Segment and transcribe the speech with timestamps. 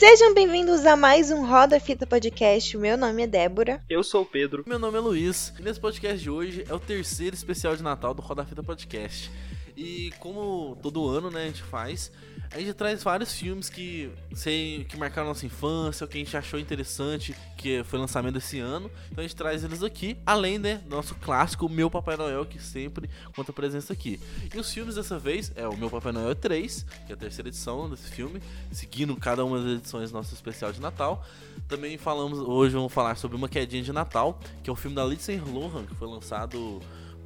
[0.00, 2.74] Sejam bem-vindos a mais um Roda Fita Podcast.
[2.74, 3.84] O meu nome é Débora.
[3.86, 4.64] Eu sou o Pedro.
[4.66, 5.52] Meu nome é Luiz.
[5.58, 9.30] E nesse podcast de hoje é o terceiro especial de Natal do Roda Fita Podcast.
[9.76, 12.10] E como todo ano, né, a gente faz,
[12.52, 16.58] a gente traz vários filmes que sei que marcaram nossa infância, que a gente achou
[16.58, 18.90] interessante, que foi lançamento esse ano.
[19.10, 22.60] Então a gente traz eles aqui, além né, do nosso clássico Meu Papai Noel, que
[22.60, 24.18] sempre conta presença aqui.
[24.52, 27.48] E os filmes dessa vez é o Meu Papai Noel 3, que é a terceira
[27.48, 31.24] edição desse filme, seguindo cada uma das edições do nosso especial de Natal.
[31.68, 35.04] Também falamos, hoje vamos falar sobre Uma Quedinha de Natal, que é um filme da
[35.04, 36.80] Lindsay Lohan, que foi lançado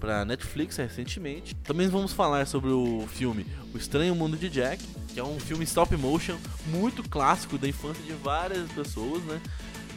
[0.04, 1.54] para Netflix recentemente.
[1.64, 5.64] Também vamos falar sobre o filme O Estranho Mundo de Jack, que é um filme
[5.64, 6.36] stop motion
[6.66, 9.40] muito clássico da infância de várias pessoas, né?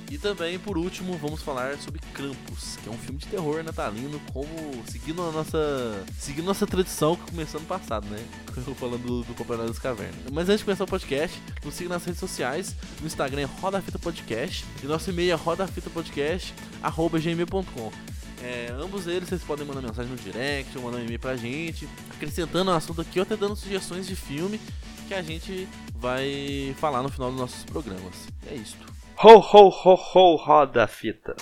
[0.10, 4.18] E também, por último, vamos falar sobre Krampus, que é um filme de terror natalino,
[4.32, 4.48] como
[4.90, 8.24] seguindo a nossa, seguindo nossa tradição que começou no passado, né?
[8.80, 10.16] Falando do, do Noel das Cavernas.
[10.32, 13.82] Mas antes de começar o podcast, nos siga nas redes sociais, no Instagram é Roda
[13.82, 18.17] Fita Podcast e nosso e-mail é rodafitapodcast@gmail.com.
[18.42, 21.88] É, ambos eles vocês podem mandar mensagem no direct ou mandar um e-mail pra gente,
[22.16, 24.60] acrescentando o assunto aqui ou até dando sugestões de filme
[25.08, 28.28] que a gente vai falar no final dos nossos programas.
[28.50, 28.86] É isto.
[29.24, 31.36] Ho, ho, ho, ho, roda a fita.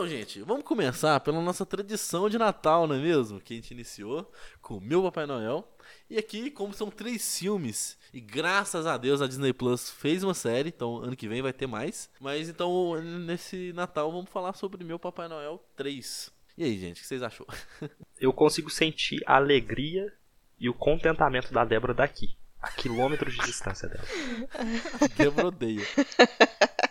[0.00, 3.38] Então, gente, vamos começar pela nossa tradição de Natal, não é mesmo?
[3.38, 5.62] Que a gente iniciou com o Meu Papai Noel.
[6.08, 10.32] E aqui, como são três filmes, e graças a Deus a Disney Plus fez uma
[10.32, 12.08] série, então ano que vem vai ter mais.
[12.18, 16.32] Mas então, nesse Natal, vamos falar sobre Meu Papai Noel 3.
[16.56, 17.46] E aí, gente, o que vocês achou?
[18.18, 20.10] Eu consigo sentir a alegria
[20.58, 24.06] e o contentamento da Débora daqui, a quilômetros de distância dela.
[25.14, 25.84] Débora odeia.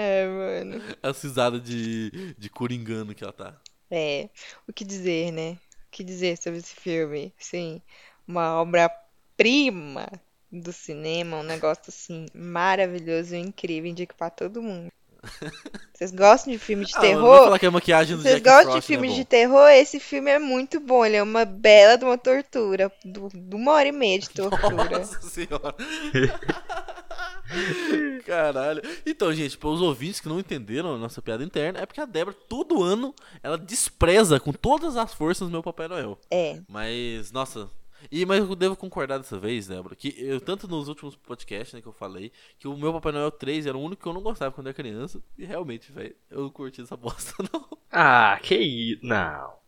[0.00, 0.82] É, mano.
[1.02, 3.54] A cisada de, de coringano que ela tá.
[3.90, 4.30] É,
[4.66, 5.58] o que dizer, né?
[5.86, 7.34] O que dizer sobre esse filme?
[7.38, 7.82] Sim,
[8.26, 10.08] uma obra-prima
[10.50, 14.90] do cinema, um negócio assim maravilhoso e incrível, indico pra todo mundo.
[15.92, 17.44] Vocês gostam de filme de Ah, terror?
[17.44, 19.28] falar que a maquiagem do Vocês Jack gostam de Frost, filmes né, de bom?
[19.28, 19.68] terror?
[19.68, 21.04] Esse filme é muito bom.
[21.04, 22.90] Ele é uma bela de uma tortura.
[23.04, 24.98] De uma hora e meia de tortura.
[24.98, 25.74] Nossa senhora.
[28.24, 28.82] Caralho.
[29.04, 32.06] Então, gente, para os ouvintes que não entenderam a nossa piada interna, é porque a
[32.06, 36.18] Débora, todo ano, ela despreza com todas as forças o meu Papai Noel.
[36.30, 36.60] É.
[36.68, 37.70] Mas, nossa.
[38.10, 41.82] E, mas eu devo concordar dessa vez, Débora, que eu, tanto nos últimos podcasts né,
[41.82, 44.22] que eu falei, que o meu Papai Noel 3 era o único que eu não
[44.22, 45.22] gostava quando era criança.
[45.36, 47.68] E realmente, velho, eu não curti essa bosta, não.
[47.90, 49.04] Ah, que isso.
[49.04, 49.59] Não.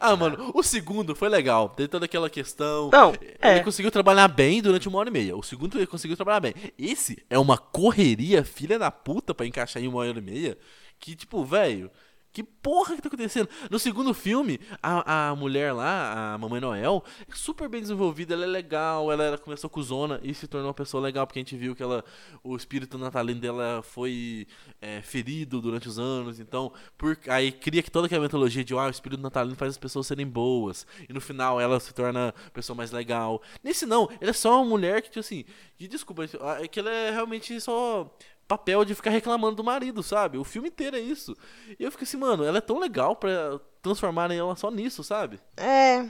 [0.00, 1.68] Ah, mano, o segundo foi legal.
[1.70, 2.90] Tem toda aquela questão.
[2.92, 3.60] Não, Ele é.
[3.60, 5.36] conseguiu trabalhar bem durante uma hora e meia.
[5.36, 6.54] O segundo ele conseguiu trabalhar bem.
[6.78, 10.56] Esse é uma correria, filha da puta, pra encaixar em uma hora e meia.
[10.98, 11.90] Que, tipo, velho.
[12.34, 13.48] Que porra que tá acontecendo?
[13.70, 18.42] No segundo filme, a, a mulher lá, a Mamãe Noel, é super bem desenvolvida, ela
[18.42, 21.42] é legal, ela era, começou com zona e se tornou uma pessoa legal, porque a
[21.42, 22.04] gente viu que ela,
[22.42, 24.48] o espírito natalino dela foi
[24.82, 28.86] é, ferido durante os anos, então, por, aí cria que toda aquela mitologia de ah,
[28.86, 32.50] o espírito natalino faz as pessoas serem boas, e no final ela se torna a
[32.50, 33.40] pessoa mais legal.
[33.62, 35.44] Nesse não, ela é só uma mulher que, tipo assim,
[35.76, 36.24] que desculpa,
[36.60, 38.12] é que ela é realmente só
[38.48, 40.38] papel de ficar reclamando do marido, sabe?
[40.38, 41.36] O filme inteiro é isso.
[41.78, 45.40] E eu fico assim, mano, ela é tão legal pra transformarem ela só nisso, sabe?
[45.56, 46.02] É.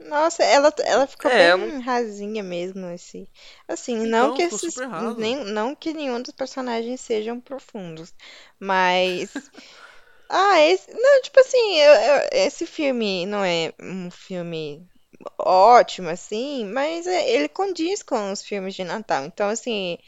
[0.00, 3.30] Nossa, ela, ela ficou É, bem rasinha mesmo, esse.
[3.66, 8.12] Assim, Então, não que esses, nem, não que nenhum dos personagens sejam profundos,
[8.60, 9.50] mas
[10.30, 14.88] ah, esse, não, tipo assim, eu- eu- esse filme não é um filme
[15.38, 19.24] ótimo assim, mas é- ele condiz com os filmes de Natal.
[19.26, 19.98] Então, assim,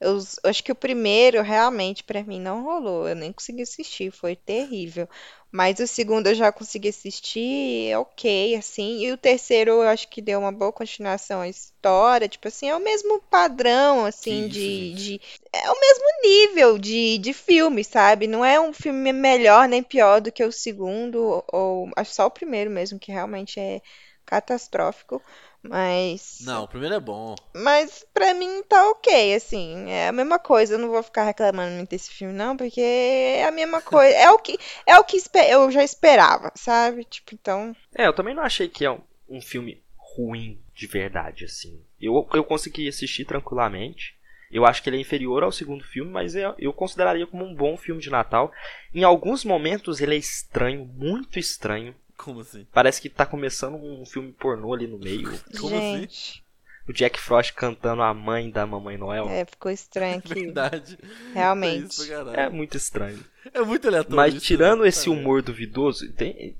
[0.00, 4.10] eu, eu acho que o primeiro realmente pra mim não rolou, eu nem consegui assistir,
[4.10, 5.08] foi terrível.
[5.50, 9.00] Mas o segundo eu já consegui assistir, ok, assim.
[9.00, 12.28] E o terceiro eu acho que deu uma boa continuação à história.
[12.28, 15.20] Tipo assim, é o mesmo padrão, assim, Que de, isso, de...
[15.52, 18.26] É o mesmo nível de, de filme, sabe?
[18.26, 22.30] Não é um filme melhor nem pior do que o segundo, ou acho só o
[22.30, 23.80] primeiro mesmo, que realmente é
[24.26, 25.22] catastrófico.
[25.62, 26.38] Mas...
[26.42, 27.34] Não, o primeiro é bom.
[27.54, 30.74] Mas pra mim tá ok, assim, é a mesma coisa.
[30.74, 34.14] Eu não vou ficar reclamando muito desse filme, não, porque é a mesma coisa.
[34.16, 35.18] É o que, é o que
[35.48, 37.04] eu já esperava, sabe?
[37.04, 37.74] Tipo, então.
[37.94, 41.82] É, eu também não achei que é um, um filme ruim de verdade, assim.
[42.00, 44.16] Eu, eu consegui assistir tranquilamente.
[44.50, 47.54] Eu acho que ele é inferior ao segundo filme, mas eu, eu consideraria como um
[47.54, 48.50] bom filme de Natal.
[48.94, 51.94] Em alguns momentos ele é estranho, muito estranho.
[52.18, 52.66] Como assim?
[52.72, 55.30] Parece que tá começando um filme pornô ali no meio.
[55.58, 56.00] Como assim?
[56.00, 56.44] gente,
[56.86, 59.28] O Jack Frost cantando a mãe da Mamãe Noel.
[59.28, 60.34] é, ficou estranho aqui.
[60.34, 60.98] Verdade.
[61.32, 61.96] Realmente.
[62.34, 62.40] É.
[62.44, 63.24] É muito estranho.
[63.54, 64.16] É muito aleatório.
[64.16, 64.88] Mas isso, tirando né?
[64.88, 66.56] esse humor duvidoso, tem-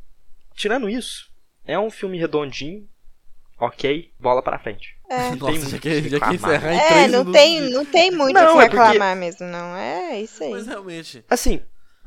[0.55, 1.29] tirando isso,
[1.67, 2.89] é um filme redondinho,
[3.59, 4.97] ok, bola pra frente.
[5.11, 5.31] É.
[5.31, 6.35] Não tem Nossa, já muito que, o que já que reclamar.
[6.57, 9.47] encerrar em É, não tem, não tem muito Não, o que é porque- reclamar mesmo,
[9.47, 9.77] não.
[9.77, 10.51] É isso aí.
[10.51, 11.25] Mas realmente.
[11.29, 11.61] Assim,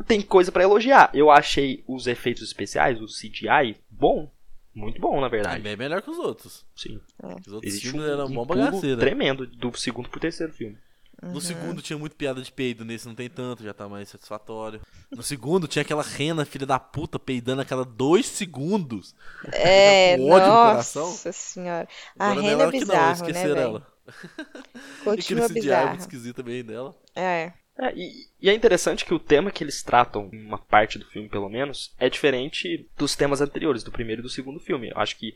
[0.04, 1.10] tem coisa pra elogiar.
[1.14, 4.32] Eu achei os efeitos especiais, o CGI, bom.
[4.74, 5.62] Muito bom, na É verdade.
[5.62, 6.66] bem melhor que os outros.
[6.76, 7.00] Sim.
[7.46, 9.00] Os outros Existe filmes um, eram um pulo bagaceira.
[9.02, 10.78] tremendo do segundo pro terceiro filme.
[11.22, 11.42] No Uhum.
[11.42, 14.82] segundo tinha muito piada de peido, nesse não tem tanto, já tá mais satisfatório.
[15.12, 19.14] No segundo tinha aquela rena, filha da puta, peidando a cada dois segundos.
[19.52, 21.08] É, com ódio no coração.
[21.08, 21.88] nossa senhora.
[22.18, 23.68] A Agora Rena é que não, bizarro, né, esqueceram velho?
[23.68, 23.88] ela.
[24.08, 25.88] E Continua aquele CGI bizarro.
[25.90, 26.96] muito esquisito também dela.
[27.16, 27.54] É.
[27.82, 31.06] É, e, e é interessante que o tema que eles tratam, em uma parte do
[31.06, 34.90] filme pelo menos, é diferente dos temas anteriores, do primeiro e do segundo filme.
[34.90, 35.36] Eu acho que,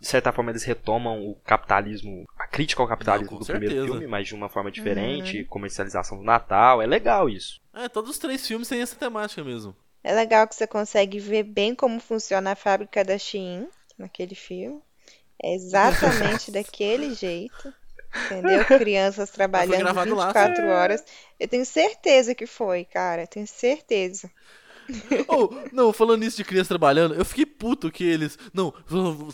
[0.00, 3.92] de certa forma, eles retomam o capitalismo, a crítica ao capitalismo Não, do primeiro certeza.
[3.92, 7.60] filme, mas de uma forma diferente, comercialização do Natal, é legal isso.
[7.74, 9.76] É, todos os três filmes têm essa temática mesmo.
[10.02, 13.68] É legal que você consegue ver bem como funciona a fábrica da Shein
[13.98, 14.80] naquele filme.
[15.40, 17.72] É exatamente daquele jeito.
[18.14, 18.64] Entendeu?
[18.78, 21.04] Crianças trabalhando gravado lá, 24 horas.
[21.38, 23.26] Eu tenho certeza que foi, cara.
[23.26, 24.30] Tenho certeza.
[25.28, 28.38] Oh, não, falando nisso de criança trabalhando, eu fiquei puto que eles.
[28.52, 28.72] Não,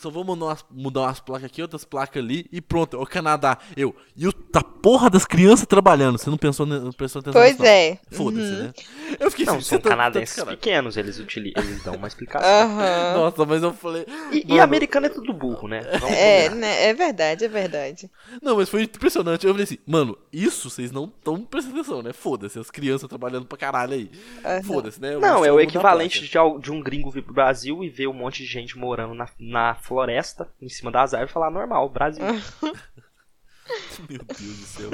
[0.00, 3.06] só, vou mudar umas, mudar umas placas aqui, outras placas ali e pronto, é o
[3.06, 3.58] Canadá.
[3.76, 6.18] Eu, e o da porra das crianças trabalhando.
[6.18, 7.98] Você não pensou, não prestou atenção Pois é.
[8.10, 8.72] Foda-se, né?
[9.18, 10.58] Eu fiquei Não, assim, são tá- tá de canadenses sacanagem.
[10.60, 12.48] pequenos, eles, utili- eles dão uma explicação.
[12.48, 13.14] Aham.
[13.18, 14.06] Nossa, mas eu falei.
[14.32, 15.80] E, e americano é tudo burro, né?
[15.98, 16.84] Vamos É, né?
[16.90, 18.10] É verdade, é verdade.
[18.40, 19.46] Não, mas foi impressionante.
[19.46, 22.12] Eu falei assim, mano, isso vocês não estão prestando atenção, né?
[22.12, 24.10] Foda-se, as crianças trabalhando pra caralho aí.
[24.44, 24.62] Aham.
[24.62, 25.16] Foda-se, né?
[25.18, 26.28] Não, é o equivalente de,
[26.60, 29.74] de um gringo vir pro Brasil e ver um monte de gente morando na, na
[29.74, 32.24] floresta, em cima das árvores, e falar normal, Brasil.
[34.08, 34.90] Meu Deus do céu.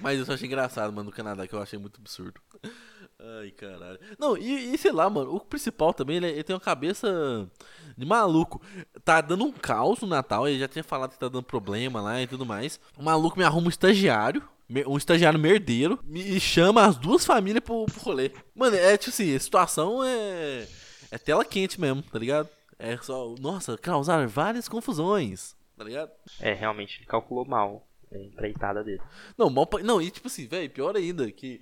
[0.00, 2.40] Mas eu só achei engraçado, mano, no Canadá, que eu achei muito absurdo.
[3.40, 3.98] Ai, caralho.
[4.18, 7.48] Não, e, e sei lá, mano, o principal também, ele, ele tem uma cabeça
[7.96, 8.60] de maluco.
[9.04, 12.20] Tá dando um caos no Natal, ele já tinha falado que tá dando problema lá
[12.20, 12.78] e tudo mais.
[12.98, 14.42] O maluco me arruma um estagiário,
[14.86, 18.30] um estagiário merdeiro, me e chama as duas famílias pro, pro rolê.
[18.54, 20.66] Mano, é tipo assim, a situação é.
[21.10, 22.48] É tela quente mesmo, tá ligado?
[22.78, 23.34] É só.
[23.38, 26.10] Nossa, causar várias confusões, tá ligado?
[26.40, 29.00] É, realmente ele calculou mal a empreitada dele.
[29.38, 31.60] Não, mal pra- Não, e tipo assim, velho, pior ainda, que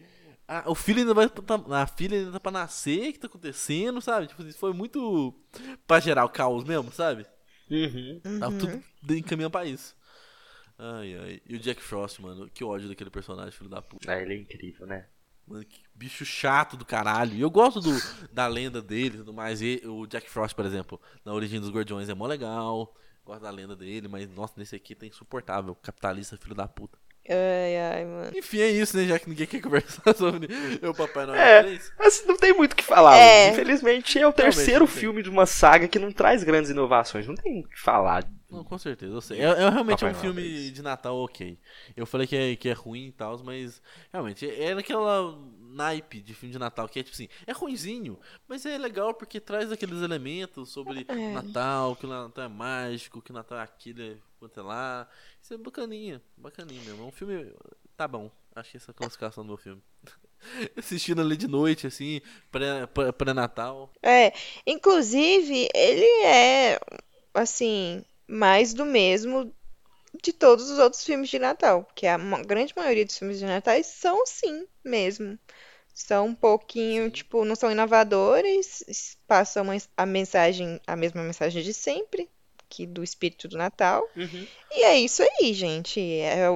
[0.48, 1.28] a- o filho ainda vai.
[1.28, 4.26] Tá, a filha ainda tá pra nascer, o que tá acontecendo, sabe?
[4.26, 5.34] Tipo assim, foi muito
[5.86, 7.26] pra gerar o caos mesmo, sabe?
[7.70, 8.20] Uhum.
[8.38, 8.82] Tava tudo
[9.16, 9.94] encaminhando pra isso.
[10.84, 11.42] Ai, ai.
[11.48, 14.12] E o Jack Frost, mano, que ódio daquele personagem, filho da puta.
[14.12, 15.06] É, ele é incrível, né?
[15.46, 17.34] Mano, que bicho chato do caralho.
[17.34, 17.90] E eu gosto do,
[18.32, 19.62] da lenda dele e tudo mais.
[19.62, 22.92] E o Jack Frost, por exemplo, na origem dos Guardiões é mó legal.
[23.24, 25.72] Gosto da lenda dele, mas nossa, nesse aqui tá insuportável.
[25.76, 26.98] Capitalista, filho da puta.
[27.28, 28.30] Ai, ai, mano.
[28.36, 29.04] Enfim, é isso, né?
[29.06, 30.48] Já que ninguém quer conversar sobre
[30.84, 31.62] o Papai Noel É.
[31.62, 31.92] 3.
[31.98, 33.16] Mas não tem muito o que falar.
[33.16, 33.50] É.
[33.50, 37.26] Infelizmente é o terceiro filme de uma saga que não traz grandes inovações.
[37.26, 38.28] Não tem o que falar.
[38.50, 39.40] Não, com certeza, eu sei.
[39.40, 40.72] É, é realmente Papai um Noel filme 3.
[40.72, 41.58] de Natal ok.
[41.96, 43.80] Eu falei que é, que é ruim e tal, mas
[44.12, 45.38] realmente é naquela
[45.74, 49.40] naipe de filme de Natal que é tipo assim, é ruinzinho, mas é legal porque
[49.40, 51.32] traz aqueles elementos sobre É.
[51.32, 55.08] Natal, que o Natal é mágico, que o Natal é aquilo, é quanto é lá.
[55.40, 57.04] Isso é bacaninha, bacaninha mesmo.
[57.04, 57.54] É um filme.
[57.96, 59.80] Tá bom, achei essa classificação do meu filme.
[60.76, 63.92] Assistindo ali de noite, assim, pré- pré- pré-Natal.
[64.02, 64.32] É,
[64.66, 66.80] inclusive, ele é,
[67.32, 69.54] assim, mais do mesmo
[70.20, 73.82] de todos os outros filmes de Natal, porque a grande maioria dos filmes de Natal
[73.84, 75.38] são assim mesmo.
[75.94, 79.66] São um pouquinho, tipo, não são inovadores, passam
[79.96, 82.28] a mensagem, a mesma mensagem de sempre,
[82.74, 84.02] que do espírito do Natal.
[84.16, 84.46] Uhum.
[84.74, 86.00] E é isso aí, gente.
[86.00, 86.46] É,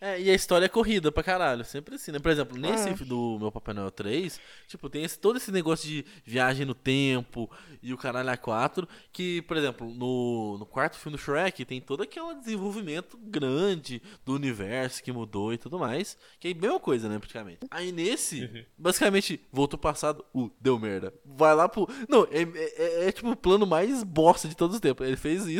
[0.00, 2.18] É, e a história é corrida pra caralho, sempre assim, né?
[2.18, 2.92] Por exemplo, nesse Ah.
[3.04, 7.48] do meu Papai Noel 3, tipo, tem esse, todo esse negócio de viagem no tempo
[7.80, 11.80] e o caralho a 4, que, por exemplo, no, no quarto filme do Shrek tem
[11.80, 16.80] todo aquele desenvolvimento grande do universo que mudou e tudo mais, que é a mesma
[16.80, 17.60] coisa, né, praticamente.
[17.70, 21.14] Aí nesse, basicamente, voltou pro passado, uh, deu merda.
[21.24, 21.88] Vai lá pro...
[22.08, 22.74] Não, é, é-
[23.04, 25.06] é- é, tipo o plano mais bosta de todos os tempos.
[25.06, 25.59] Ele fez isso,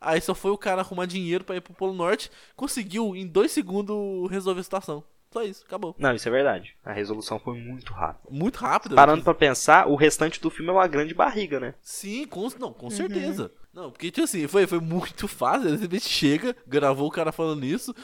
[0.00, 3.52] aí só foi o cara arrumar dinheiro pra ir pro Polo Norte, conseguiu em dois
[3.52, 5.04] segundos resolver a situação.
[5.32, 5.94] Só isso, acabou.
[5.96, 6.74] Não, isso é verdade.
[6.84, 8.28] A resolução foi muito rápida.
[8.34, 8.96] Muito rápido.
[8.96, 11.74] Parando pra pensar, o restante do filme é uma grande barriga, né?
[11.80, 13.52] Sim, com, não, com certeza.
[13.72, 15.68] Não, porque, tipo assim, foi, foi muito fácil.
[15.68, 17.94] Ele simplesmente chega, gravou o cara falando isso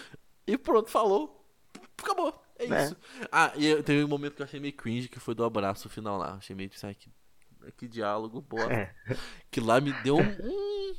[0.46, 1.44] e pronto, falou.
[2.00, 2.40] Acabou.
[2.60, 2.84] É É.
[2.84, 2.96] isso.
[3.32, 5.88] Ah, e eu- teve um momento que eu achei meio cringe, que foi do abraço
[5.88, 6.34] final lá.
[6.34, 7.10] Achei meio, sabe, que,
[7.72, 8.72] que diálogo, boa.
[8.72, 8.94] É.
[9.50, 10.94] Que lá me deu um...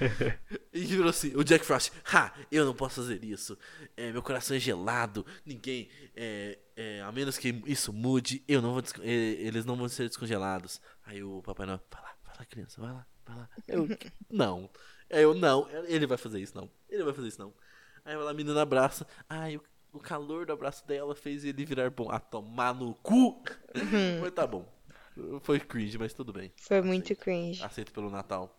[0.72, 3.56] e virou assim, o Jack Frost, ha, eu não posso fazer isso.
[3.96, 5.88] É, meu coração é gelado, ninguém...
[6.16, 10.08] É, é, a menos que isso mude, eu não vou é, eles não vão ser
[10.08, 10.80] descongelados.
[11.04, 13.06] Aí o Papai Noel, vai lá, vai lá, criança, vai lá.
[13.26, 13.88] Ela, Eu,
[14.30, 14.70] não.
[15.12, 16.70] Aí eu, não, ele vai fazer isso, não.
[16.88, 17.52] Ele vai fazer isso, não.
[18.04, 19.06] Aí ela, a menina abraça.
[19.28, 19.62] Ai, o,
[19.92, 22.08] o calor do abraço dela fez ele virar bom.
[22.10, 23.42] Ah, tomar no cu!
[24.22, 24.66] Mas tá bom.
[25.42, 26.52] Foi cringe, mas tudo bem.
[26.60, 27.62] Foi muito cringe.
[27.62, 28.56] Aceito pelo Natal.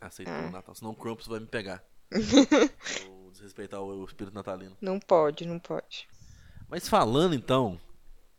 [0.00, 0.38] Aceito Ah.
[0.40, 0.74] pelo Natal.
[0.74, 1.82] Senão o Krampus vai me pegar.
[3.06, 4.76] Vou desrespeitar o, o espírito natalino.
[4.80, 6.08] Não pode, não pode.
[6.68, 7.78] Mas falando então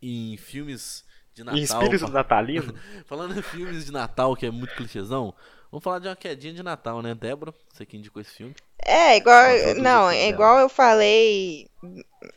[0.02, 1.04] em filmes
[1.34, 1.60] de Natal.
[1.60, 2.74] E espírito fa- natalino?
[3.06, 5.34] Falando em filmes de Natal, que é muito clichêzão,
[5.72, 7.14] vamos falar de uma quedinha de Natal, né?
[7.16, 8.56] Débora, você que indicou esse filme.
[8.84, 9.44] É, igual.
[9.78, 10.30] Não, é dela.
[10.30, 11.70] igual eu falei.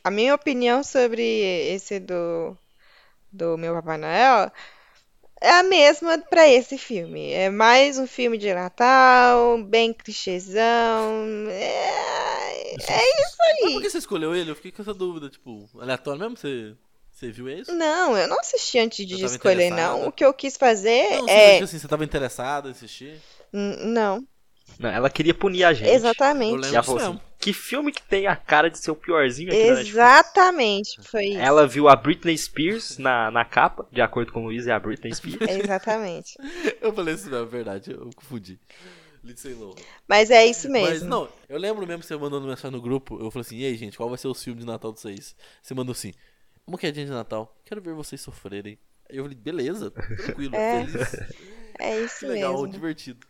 [0.04, 2.57] A minha opinião sobre esse do.
[3.35, 4.52] Do meu Papai Noel
[5.42, 7.32] é a mesma pra esse filme.
[7.32, 11.49] É mais um filme de Natal, bem clichêzão.
[11.50, 13.80] É, é isso Mas por aí.
[13.82, 14.50] que você escolheu ele?
[14.50, 16.37] Eu fiquei com essa dúvida, tipo, aleatório mesmo?
[16.37, 16.75] Você,
[17.11, 17.72] você viu isso?
[17.72, 19.96] Não, eu não assisti antes de Eu escolher, interessada.
[19.99, 20.08] não.
[20.08, 21.58] O que eu quis fazer Não, você é.
[21.64, 23.20] assim, você tava interessado em assistir?
[23.52, 24.26] N- Não,
[24.78, 25.88] Não, ela queria punir a gente.
[25.90, 26.54] Eu exatamente.
[26.56, 27.31] lembro E falou assim, mesmo.
[27.42, 29.58] Que filme que tem a cara de ser o piorzinho aqui?
[29.61, 31.38] Exatamente, foi isso.
[31.38, 34.78] Ela viu a Britney Spears na, na capa, de acordo com o Luiz, é a
[34.80, 35.38] Britney Spears.
[35.50, 36.37] Exatamente.
[36.80, 38.58] Eu falei isso mesmo, é verdade, eu confundi.
[39.25, 39.75] Lindsay Lohan.
[40.08, 41.08] Mas é isso Mas mesmo.
[41.08, 43.76] não, eu lembro mesmo que você mandando mensagem no grupo, eu falei assim, e aí
[43.76, 45.37] gente, qual vai ser o filme de Natal de vocês?
[45.62, 46.12] Você mandou assim,
[46.66, 48.78] uma quedinha de Natal, quero ver vocês sofrerem.
[49.11, 50.87] Aí eu falei, beleza, tranquilo, É.
[50.87, 51.12] feliz,
[51.78, 52.68] É isso que legal, mesmo.
[52.68, 53.26] divertido.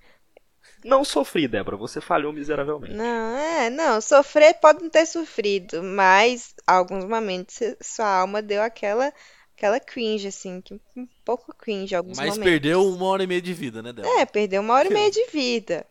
[0.85, 2.95] Não sofri, Débora, você falhou miseravelmente.
[2.95, 9.13] Não, é, não, sofrer pode não ter sofrido, mas alguns momentos sua alma deu aquela
[9.57, 12.45] aquela cringe assim, que um pouco cringe em alguns Mas momentos.
[12.45, 14.21] perdeu uma hora e meia de vida, né, Débora?
[14.21, 15.87] É, perdeu uma hora e meia de vida.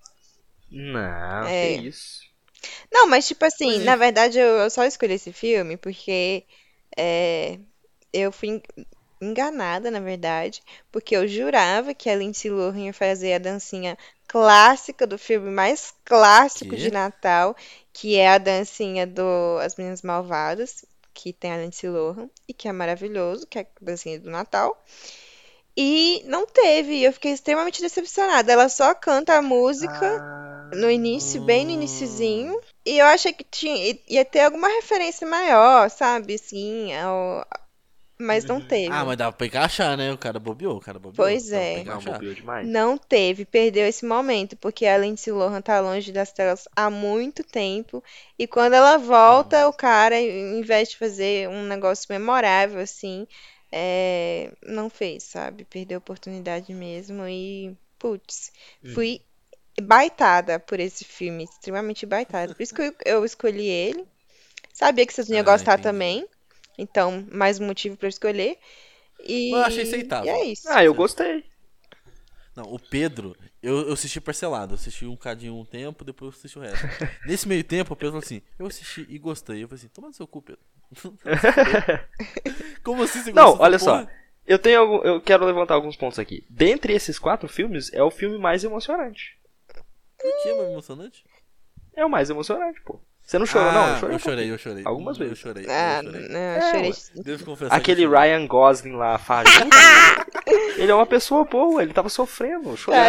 [0.71, 1.77] Não, É.
[1.77, 2.21] que isso.
[2.91, 3.97] Não, mas tipo assim, Mas na é.
[3.97, 6.45] verdade eu, eu só escolhi esse filme porque
[6.97, 7.59] é,
[8.13, 8.61] eu fui en-
[9.21, 13.97] enganada, na verdade, porque eu jurava que a Lindsay Lohan ia fazer a dancinha
[14.31, 16.77] clássica do filme mais clássico Quê?
[16.77, 17.55] de Natal,
[17.93, 22.67] que é a dancinha do As Meninas Malvadas, que tem a Lindsay Lohan e que
[22.67, 24.81] é maravilhoso, que é a dancinha do Natal.
[25.75, 28.51] E não teve, eu fiquei extremamente decepcionada.
[28.51, 32.59] Ela só canta a música Ah, no início, bem no iniciozinho.
[32.85, 36.35] E eu achei que tinha, ia ter alguma referência maior, sabe?
[36.35, 37.45] Assim, ao-
[38.21, 38.89] mas não teve.
[38.91, 40.11] Ah, mas dava pra encaixar, né?
[40.13, 41.15] O cara bobeou, o cara bobeou.
[41.15, 41.75] Pois Dava é.
[41.77, 42.13] Não, encaixar.
[42.13, 42.67] bobeou demais.
[42.67, 47.43] Não teve, perdeu esse momento, porque a Lindsay Lohan tá longe das telas há muito
[47.43, 48.03] tempo.
[48.37, 53.27] E quando ela volta, o cara, em vez de fazer um negócio memorável, assim,
[53.71, 55.65] é, não fez, sabe?
[55.65, 58.51] Perdeu a oportunidade mesmo e, putz,
[58.93, 59.21] fui
[59.81, 62.53] baitada por esse filme, extremamente baitada.
[62.53, 64.05] Por isso que eu, eu escolhi ele.
[64.73, 65.83] Sabia que vocês iam Ah, gostar entendi.
[65.83, 66.27] também.
[66.81, 68.57] Então, mais um motivo pra eu escolher.
[69.23, 70.25] E, Eu achei aceitável.
[70.25, 70.67] e é isso.
[70.67, 71.45] Ah, eu gostei.
[72.55, 74.73] Não, o Pedro, eu, eu assisti parcelado.
[74.73, 76.85] Eu assisti um cadinho um tempo, depois eu assisti o resto.
[77.25, 79.63] Nesse meio tempo, o Pedro falou assim: Eu assisti e gostei.
[79.63, 80.61] Eu falei assim: Toma no seu cu, Pedro.
[82.83, 83.99] Como assim você Não, olha só.
[83.99, 84.11] porra?
[84.45, 86.43] Eu tenho algum, eu quero levantar alguns pontos aqui.
[86.49, 89.37] Dentre esses quatro filmes, é o filme mais emocionante.
[90.17, 91.23] Por que é mais emocionante?
[91.95, 92.99] É o mais emocionante, pô.
[93.31, 93.87] Você não chorou, Ah, não?
[93.93, 94.13] Eu chorei.
[94.15, 94.83] eu chorei, eu chorei.
[94.85, 95.39] Algumas Eu vezes.
[95.39, 95.65] chorei.
[95.69, 96.27] Ah, eu chorei.
[96.27, 96.89] não, É, eu chorei.
[96.89, 97.23] ué.
[97.23, 98.29] Devo confessar Aquele que eu chorei.
[98.29, 99.53] Ryan Gosling lá, farinha.
[100.75, 102.71] ele é uma pessoa boa, ele tava sofrendo.
[102.71, 102.99] eu Chorei.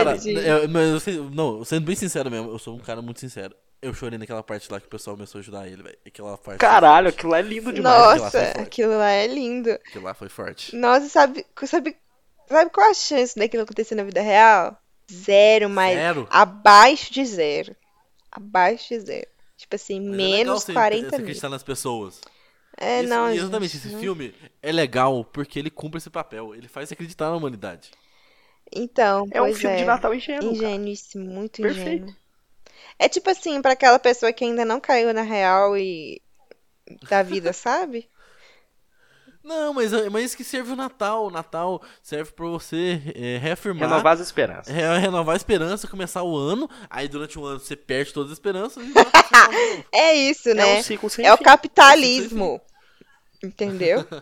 [0.48, 3.52] Eu, mas eu não, sendo bem sincero mesmo, eu sou um cara muito sincero.
[3.80, 5.98] Eu chorei naquela parte lá que o pessoal começou a ajudar ele, velho.
[6.06, 6.58] Aquela parte.
[6.60, 7.96] Caralho, aquilo lá é lindo demais.
[7.96, 8.60] aquilo lá Nossa, foi forte.
[8.60, 9.70] aquilo lá é lindo.
[9.70, 10.76] Aquilo lá foi forte.
[10.76, 11.96] Nossa, sabe, sabe,
[12.48, 14.78] sabe qual a chance daquilo acontecer na vida real?
[15.12, 16.28] Zero, mas Zero?
[16.30, 17.74] abaixo de zero.
[18.30, 19.26] Abaixo de zero.
[19.62, 21.20] Tipo assim, Mas é legal menos você- 40 você mil.
[21.24, 22.20] acreditar nas pessoas.
[22.76, 26.10] É, Esse- não, e exatamente, gente, esse não- filme é legal porque ele cumpre esse
[26.10, 26.54] papel.
[26.54, 27.90] Ele faz acreditar na humanidade.
[28.74, 29.78] Então, É um filme é.
[29.78, 30.40] de Natal ingênuo.
[30.40, 30.54] cara.
[30.54, 31.88] Ingênuíssimo, muito Perfeito.
[32.04, 32.16] ingênuo.
[32.98, 36.20] É tipo assim, pra aquela pessoa que ainda não caiu na real e
[37.08, 38.08] da vida, sabe?
[39.44, 41.26] Não, mas, mas isso que serve o Natal.
[41.26, 43.88] O Natal serve pra você é, reafirmar.
[43.88, 44.72] Renovar as esperanças.
[44.72, 46.68] re- renovar a esperança, começar o ano.
[46.88, 48.92] Aí durante um ano você perde todas as esperanças e.
[49.92, 50.78] É isso, É né?
[50.78, 52.60] um ciclo sem É o capitalismo.
[53.42, 54.06] Entendeu?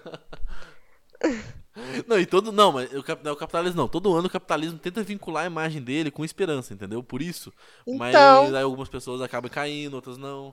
[2.07, 2.51] Não, e todo.
[2.53, 3.89] Não, mas o, o capitalismo não.
[3.89, 7.03] Todo ano o capitalismo tenta vincular a imagem dele com esperança, entendeu?
[7.03, 7.53] Por isso.
[7.87, 8.47] Mas Então.
[8.47, 10.53] aí algumas pessoas acabam caindo, outras não.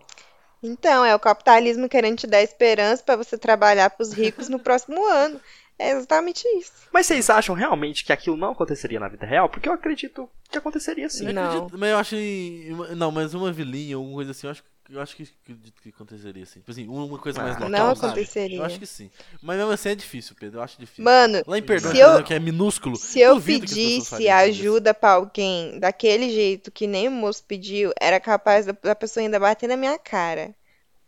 [0.62, 5.04] Então, é o capitalismo querendo te dar esperança pra você trabalhar pros ricos no próximo
[5.08, 5.40] ano.
[5.80, 6.72] É exatamente isso.
[6.92, 9.48] Mas vocês acham realmente que aquilo não aconteceria na vida real?
[9.48, 11.28] Porque eu acredito que aconteceria sim.
[11.28, 11.44] Eu Não.
[11.44, 12.16] acredito- mas eu acho.
[12.96, 16.44] Não, mas uma vilinha, alguma coisa assim, eu acho, eu acho que acredito que aconteceria
[16.44, 16.60] assim.
[16.60, 18.58] Tipo assim, uma coisa mais Ah, local, Não aconteceria.
[18.58, 19.10] Eu acho que sim.
[19.42, 20.60] Mas mesmo assim é difícil, Pedro.
[20.60, 21.04] Eu acho difícil.
[21.04, 22.96] Mano, Lá em Perdão, se eu- que é minúsculo.
[22.96, 28.66] se eu pedisse ajuda pra alguém daquele jeito que nem o moço pediu, era capaz
[28.66, 30.54] da, da pessoa ainda bater na minha cara.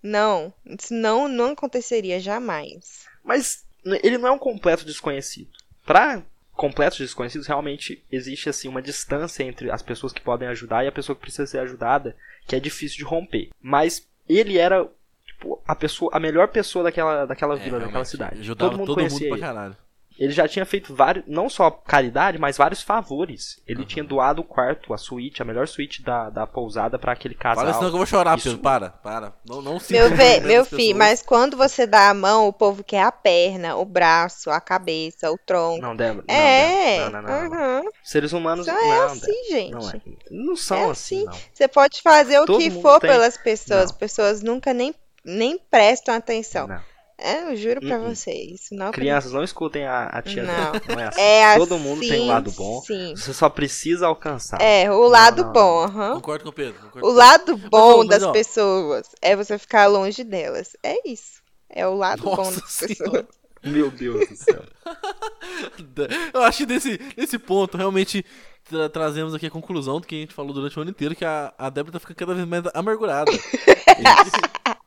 [0.02, 3.06] Não, isso não, não aconteceria jamais.
[3.24, 3.66] Mas
[4.04, 5.50] ele não é um completo desconhecido.
[5.86, 6.24] Pra
[6.60, 10.92] completos desconhecidos, realmente existe assim uma distância entre as pessoas que podem ajudar e a
[10.92, 12.14] pessoa que precisa ser ajudada,
[12.46, 13.50] que é difícil de romper.
[13.62, 14.86] Mas ele era
[15.26, 18.42] tipo a pessoa, a melhor pessoa daquela daquela É, vila, daquela cidade.
[18.42, 19.40] Ajudava Todo mundo todo conhecia mundo ele.
[19.40, 19.78] pra caralho.
[20.20, 23.62] Ele já tinha feito vários, não só caridade, mas vários favores.
[23.66, 23.88] Ele Aham.
[23.88, 27.64] tinha doado o quarto, a suíte, a melhor suíte da, da pousada pra aquele casal.
[27.64, 28.62] Fala senão que eu vou chorar, Isso- Pedro.
[28.64, 29.34] Para, para.
[29.48, 32.84] Não, não se Meu, ve, meu filho, mas quando você dá a mão, o povo
[32.84, 35.82] quer a perna, o braço, a cabeça, o tronco.
[35.82, 36.26] Não, Débora.
[36.28, 37.80] não, É, não, não, não, não.
[37.84, 37.90] uhum.
[38.04, 39.72] Seres humanos Só não, é assim, gente.
[39.72, 40.02] não é.
[40.30, 41.34] Não são É assim, não.
[41.54, 46.14] Você pode fazer o Todo que for tem- pelas pessoas, pessoas nunca nem, nem prestam
[46.14, 46.68] atenção.
[46.68, 46.82] Não.
[47.22, 48.16] É, eu juro pra Uh-uh.
[48.16, 50.72] você, isso não Crianças, não escutem a, a tia Não.
[50.96, 51.22] Não é assim.
[51.22, 52.82] É Todo mundo tem um lado bom.
[52.82, 53.14] Sim.
[53.16, 54.62] Você só precisa alcançar.
[54.62, 56.14] É, o lado não, bom, aham.
[56.16, 56.80] Concordo com o Pedro.
[56.80, 58.32] concordo O lado bom das ó.
[58.32, 60.78] pessoas é você ficar longe delas.
[60.82, 61.40] É isso.
[61.70, 62.96] É o lado bom Nossa das Senhora.
[63.24, 63.26] pessoas.
[63.62, 64.64] Meu Deus do céu.
[66.34, 68.26] Eu acho que nesse, nesse ponto, realmente,
[68.70, 71.26] tra- trazemos aqui a conclusão do que a gente falou durante o ano inteiro, que
[71.26, 73.30] a, a Débora tá ficando cada vez mais amargurada.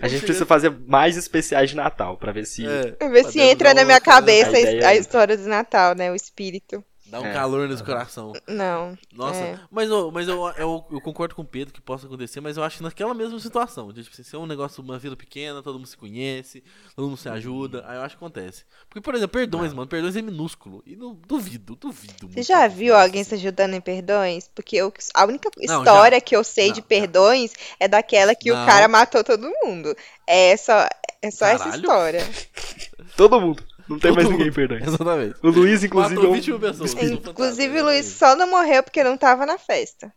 [0.00, 2.66] A gente precisa fazer mais especiais de Natal pra ver se.
[2.66, 6.10] É, Pra ver se entra na minha cabeça A a é- história do Natal, né?
[6.10, 6.84] O espírito.
[7.10, 7.32] Dá um É.
[7.32, 8.32] calor nesse coração.
[8.46, 8.96] Não.
[9.12, 9.58] Nossa, É.
[9.70, 12.62] mas, eu, mas eu, eu, eu concordo com o Pedro que possa acontecer, mas eu
[12.62, 15.76] acho que naquela mesma situação, de tipo, assim, ser um negócio, uma vila pequena, todo
[15.78, 16.62] mundo se conhece,
[16.94, 18.64] todo mundo se ajuda, aí eu acho que acontece.
[18.88, 20.82] Porque, por exemplo, perdões, mano, perdões é minúsculo.
[20.86, 22.28] E não, duvido, duvido.
[22.30, 24.48] Você já viu alguém se ajudando em perdões?
[24.54, 28.50] Porque eu- a única Não, história que eu sei Não, de perdões é daquela que
[28.52, 28.62] Não.
[28.62, 29.96] o cara matou todo mundo.
[30.26, 30.86] É só,
[31.22, 32.20] é só essa história.
[33.16, 33.64] Todo mundo.
[33.88, 34.38] Não tem Todo mais mundo.
[34.38, 34.76] ninguém perdão.
[34.78, 35.36] Exatamente.
[35.42, 36.14] O Luiz, inclusive.
[36.16, 36.92] Matou é um 20 mil pessoas.
[36.94, 40.12] Fantasma, Inclusive, o Luiz só não morreu porque não tava na festa.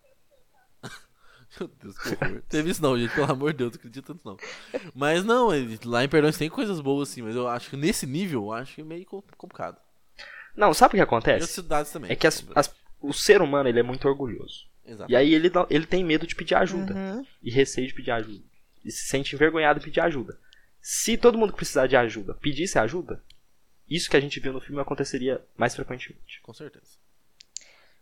[1.60, 2.42] Meu Deus, que horror.
[2.50, 4.38] Teve isso não, gente, pelo amor de Deus, não acredito tanto não.
[4.96, 8.06] Mas não, ele- lá em Perdões tem coisas boas sim, mas eu acho que nesse
[8.06, 9.78] nível, eu acho que é meio com- complicado.
[10.56, 11.36] Não, sabe o que E acontece?
[11.42, 12.12] outras cidades também.
[12.12, 14.66] É que as- as- o ser humano ele é muito orgulhoso.
[14.86, 15.12] Exato.
[15.12, 16.94] E aí ele, ele tem medo de pedir ajuda.
[16.94, 17.26] Uhum.
[17.42, 18.44] E receio de pedir ajuda.
[18.84, 20.38] E se sente envergonhado de pedir ajuda.
[20.82, 23.24] Se todo mundo que precisar de ajuda pedisse ajuda,
[23.96, 26.42] isso que a gente viu no filme aconteceria mais frequentemente.
[26.42, 26.98] Com certeza.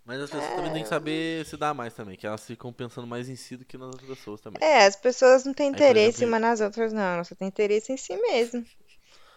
[0.06, 3.06] Mas as pessoas também têm que saber se dar mais também, que elas ficam pensando
[3.06, 4.60] mais em si do que nas outras pessoas também.
[4.62, 7.14] É, as pessoas não têm interesse exemplo, umas nas outras, não.
[7.14, 8.66] Elas só têm interesse em si mesmo.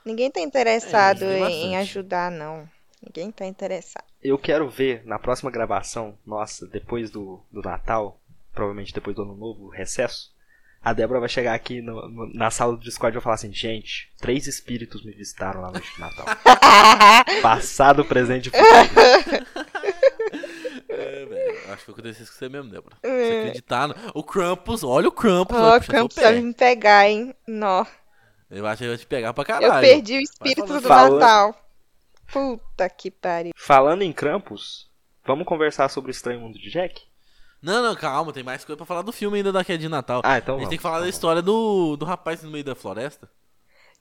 [0.05, 1.65] Ninguém tá interessado É, tem em, bastante.
[1.67, 2.69] em ajudar, não.
[3.03, 4.07] Ninguém tá interessado.
[4.23, 8.21] Eu quero ver na próxima gravação, nossa, depois do, do Natal,
[8.53, 10.32] provavelmente depois do Ano Novo, recesso,
[10.85, 13.53] a Débora vai chegar aqui no- no- na sala do Discord e vai falar assim:
[13.53, 16.27] gente, três espíritos me visitaram lá no noite de Natal.
[17.43, 19.47] Passado, presente e futuro.
[20.89, 21.73] É, velho.
[21.73, 22.97] Acho que vai acontecer isso com você mesmo, Débora.
[23.03, 23.09] É.
[23.09, 23.95] Você acreditar no...
[24.15, 25.57] O Krampus, olha o Krampus.
[25.57, 26.23] Ó, vai o pé.
[26.23, 27.35] vai me pegar, hein?
[27.49, 27.87] Nó.
[28.51, 29.87] Eu acho que ele vai te pegar pra Eu caralho.
[29.89, 31.55] perdi o espírito do Falando- Natal.
[32.31, 33.53] Puta que pariu.
[33.57, 34.91] Falando em Krampus,
[35.25, 37.01] vamos conversar sobre o Estranho Mundo de Jack?
[37.63, 40.21] Não, não, calma, tem mais coisa pra falar do filme ainda daqui de Natal.
[40.25, 42.51] Ah, então a gente vamos, tem que falar tá da história do, do rapaz no
[42.51, 43.29] meio da floresta.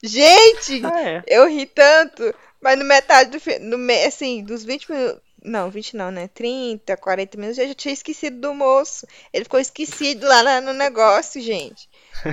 [0.02, 1.24] Gente, Ah, é.
[1.28, 5.96] eu ri tanto, mas no metade do filme, no assim, dos 20 minutos, não, 20
[5.96, 6.28] não, né?
[6.28, 9.06] 30, 40 minutos, eu já tinha esquecido do moço.
[9.32, 11.88] Ele ficou esquecido lá no negócio, gente.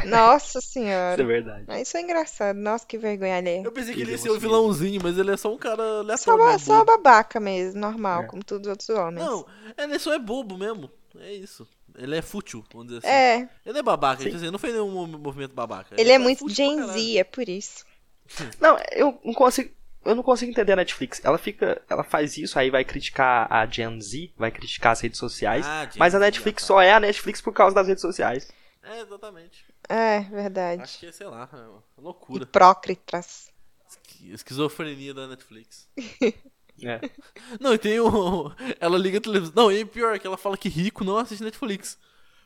[0.05, 1.23] Nossa Isso é senhora.
[1.23, 1.63] verdade.
[1.67, 2.57] Mas isso é engraçado.
[2.57, 3.61] Nossa, que vergonha alheia.
[3.63, 5.99] Eu pensei que ele ia ser o vilãozinho, mas ele é só um cara Só,
[6.33, 6.39] aleatório.
[6.45, 8.27] ba- né, só babaca mesmo, normal, É.
[8.27, 9.25] como todos os outros homens.
[9.25, 9.45] Não,
[9.77, 10.89] ele só é bobo mesmo.
[11.17, 11.67] É isso.
[11.95, 13.07] Ele é fútil, vamos dizer assim.
[13.07, 14.29] É, Ele é babaca, Sim.
[14.29, 15.95] quer dizer, não fez nenhum mov- movimento babaca.
[15.97, 17.01] ele é só muito fútil Gen pra caralho.
[17.01, 17.85] Z, é por isso.
[18.61, 19.73] Não, eu não consigo.
[20.05, 21.19] Eu não consigo entender a Netflix.
[21.25, 21.81] Ela fica.
[21.89, 25.65] Ela faz isso, aí vai criticar a Gen Z, vai criticar as redes sociais.
[25.67, 26.67] Ah, Gen mas a Z, Netflix tá.
[26.67, 28.51] só é a Netflix por causa das redes sociais.
[28.83, 29.65] É, exatamente.
[29.89, 30.83] É, verdade.
[30.83, 32.43] Acho que é, sei lá, é loucura.
[32.43, 33.51] Hipócritas.
[33.89, 35.89] Esqui- Esquizofrenia da Netflix.
[36.83, 36.99] É.
[37.59, 38.51] Não, e tem o.
[38.79, 39.53] Ela liga a televisão.
[39.55, 41.97] Não, e pior, que ela fala que rico não assiste Netflix.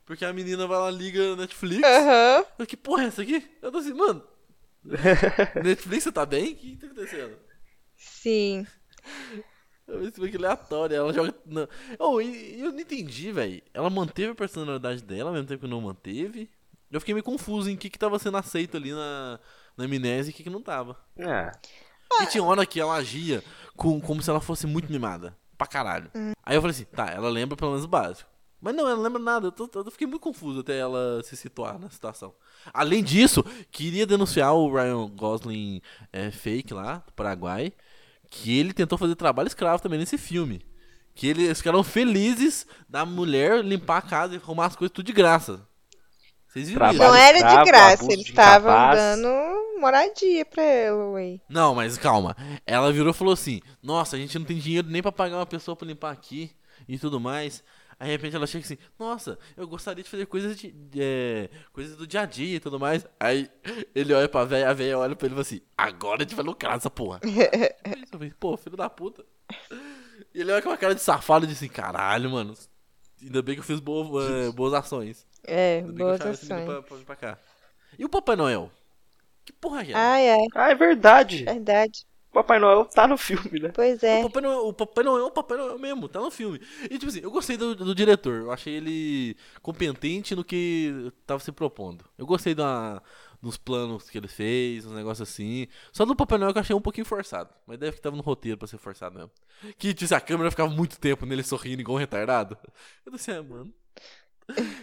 [0.05, 1.83] Porque a menina vai lá, liga Netflix.
[1.83, 2.45] Aham.
[2.59, 3.49] Eu, que porra é essa aqui?
[3.61, 4.23] Eu tô assim, mano.
[5.63, 6.53] Netflix, você tá bem?
[6.53, 7.37] O que tá acontecendo?
[7.95, 8.67] Sim.
[9.87, 10.95] Eu vi isso aqui aleatório.
[10.95, 11.33] Ela joga.
[11.45, 11.67] Não.
[11.99, 13.61] Oh, e, eu não entendi, velho.
[13.73, 16.49] Ela manteve a personalidade dela ao mesmo tempo que não manteve.
[16.91, 19.39] Eu fiquei meio confuso em o que, que tava sendo aceito ali na,
[19.75, 20.95] na amnésia e o que, que não tava.
[21.17, 21.51] É.
[22.17, 23.43] Porque tinha hora que ela agia
[23.75, 25.35] com, como se ela fosse muito mimada.
[25.57, 26.09] Pra caralho.
[26.43, 28.29] Aí eu falei assim, tá, ela lembra pelo menos o básico.
[28.61, 29.47] Mas não, ela não lembra nada.
[29.47, 32.33] Eu, tô- eu fiquei muito confuso até ela se situar na situação.
[32.73, 37.73] Além disso, queria denunciar o Ryan Gosling é, fake lá, do Paraguai,
[38.29, 40.65] que ele tentou fazer trabalho escravo também nesse filme.
[41.13, 45.05] Que ele- eles ficaram felizes da mulher limpar a casa e arrumar as coisas tudo
[45.05, 45.67] de graça.
[46.53, 46.99] Vocês viram isso?
[46.99, 51.39] Não era de graça, eles estavam dando moradia pra ela, ué.
[51.49, 52.35] Não, mas calma.
[52.65, 55.45] Ela virou e falou assim: Nossa, a gente não tem dinheiro nem pra pagar uma
[55.47, 56.51] pessoa pra limpar aqui
[56.87, 57.63] e tudo mais.
[57.99, 61.49] Aí de repente ela chega assim: Nossa, eu gostaria de fazer coisas de, de- é,
[61.71, 63.05] coisas do dia a dia e tudo mais.
[63.19, 63.49] Aí
[63.95, 66.35] ele olha pra véia, a véia olha pra ele e fala assim: Agora a gente
[66.35, 67.19] vai lucrar essa porra.
[68.39, 69.25] Pô, filho da puta.
[70.33, 72.53] E ele olha com uma cara de safado e diz assim: Caralho, mano.
[73.23, 75.25] Ainda bem que eu fiz boas, é, boas ações.
[75.45, 76.65] É, Ainda bem que eu boas ações.
[76.65, 77.37] pra, pra vir pra cá.
[77.97, 78.71] E o Papai Noel?
[79.45, 79.93] Que porra é?
[79.93, 81.43] Ah, é, Ah, é verdade.
[81.43, 82.05] verdade.
[82.31, 83.71] O Papai Noel tá no filme, né?
[83.73, 84.23] Pois O é.
[84.23, 86.59] Papai, Noel, o Papai Noel é o Papai Noel mesmo, tá no filme.
[86.85, 91.39] E tipo assim, eu gostei do, do diretor, eu achei ele competente no que tava
[91.41, 92.03] se propondo.
[92.17, 93.01] Eu gostei da,
[93.43, 95.67] dos planos que ele fez, uns negócios assim.
[95.91, 97.53] Só do Papai Noel que eu achei um pouquinho forçado.
[97.67, 99.31] Mas deve que tava no roteiro pra ser forçado mesmo.
[99.77, 102.57] Que tipo, assim, a câmera ficava muito tempo nele sorrindo igual um retardado.
[103.05, 103.71] Eu disse, é, mano.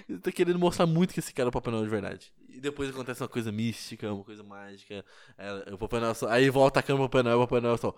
[0.08, 2.32] Ele tá querendo mostrar muito que esse cara é o Papai Noel de verdade.
[2.48, 5.04] E depois acontece uma coisa mística, uma coisa mágica.
[5.38, 7.78] É, o Papai Noel só- Aí volta a câmera pro Papai Noel, o Papai Noel
[7.78, 7.94] só.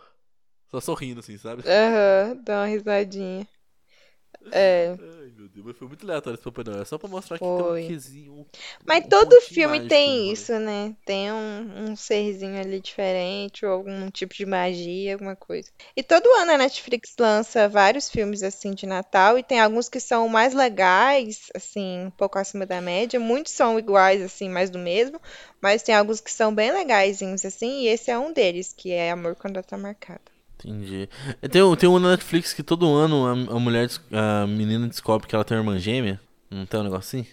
[0.70, 1.62] Só sorrindo assim, sabe?
[1.66, 3.46] Aham, dá uma risadinha.
[4.50, 4.94] É.
[4.98, 6.82] Ai, meu Deus, mas foi muito aleatório esse Papai Noel.
[6.82, 7.86] É só pra mostrar que tem um Foi.
[7.86, 8.32] quezinho.
[8.32, 8.46] um-
[8.84, 10.32] Mas um todo filme mágico tem rolê.
[10.32, 10.96] isso, né?
[11.04, 15.70] Tem um, um serzinho ali diferente, ou algum tipo de magia, alguma coisa.
[15.96, 20.00] E todo ano a Netflix lança vários filmes assim de Natal, e tem alguns que
[20.00, 23.20] são mais legais, assim, um pouco acima da média.
[23.20, 25.20] Muitos são iguais, assim, mais do mesmo,
[25.60, 29.10] mas tem alguns que são bem legaisinhos, assim, e esse é um deles, que é
[29.12, 30.31] Amor Quando Data Marcada.
[30.64, 31.08] Entendi.
[31.40, 35.26] É, Tem, tem um na Netflix que todo ano a, a mulher, a menina descobre
[35.26, 36.20] que ela tem uma irmã gêmea.
[36.50, 37.28] Não tem um negócio assim?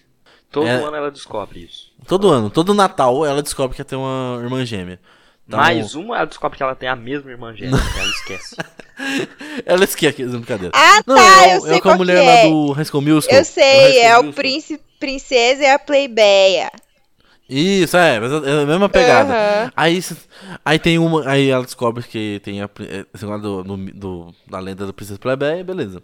[0.50, 0.72] Todo É.
[0.82, 1.92] ano ela descobre isso.
[2.08, 4.98] Todo ano, todo Natal ela descobre que ela tem uma irmã gêmea.
[5.46, 7.78] Então, Mais uma, ela descobre que ela tem a mesma irmã gêmea.
[7.98, 8.56] ela esquece.
[9.64, 10.72] Ela esquece, brincadeira.
[10.76, 12.48] Ah, Não, tá, é, eu o- sei é com a mulher que lá é.
[12.50, 13.38] do High School Musical.
[13.38, 14.32] Eu sei, é o Musical.
[14.34, 16.70] príncipe, princesa e a plebeia.
[17.52, 19.32] Isso, é, mas é a mesma pegada.
[19.32, 19.72] Aham.
[19.76, 20.00] Aí,
[20.64, 21.28] aí tem uma.
[21.28, 23.04] Aí ela descobre que tem a, eh,
[23.38, 26.00] do, do, do- da lenda do Princesa Plebeia, beleza.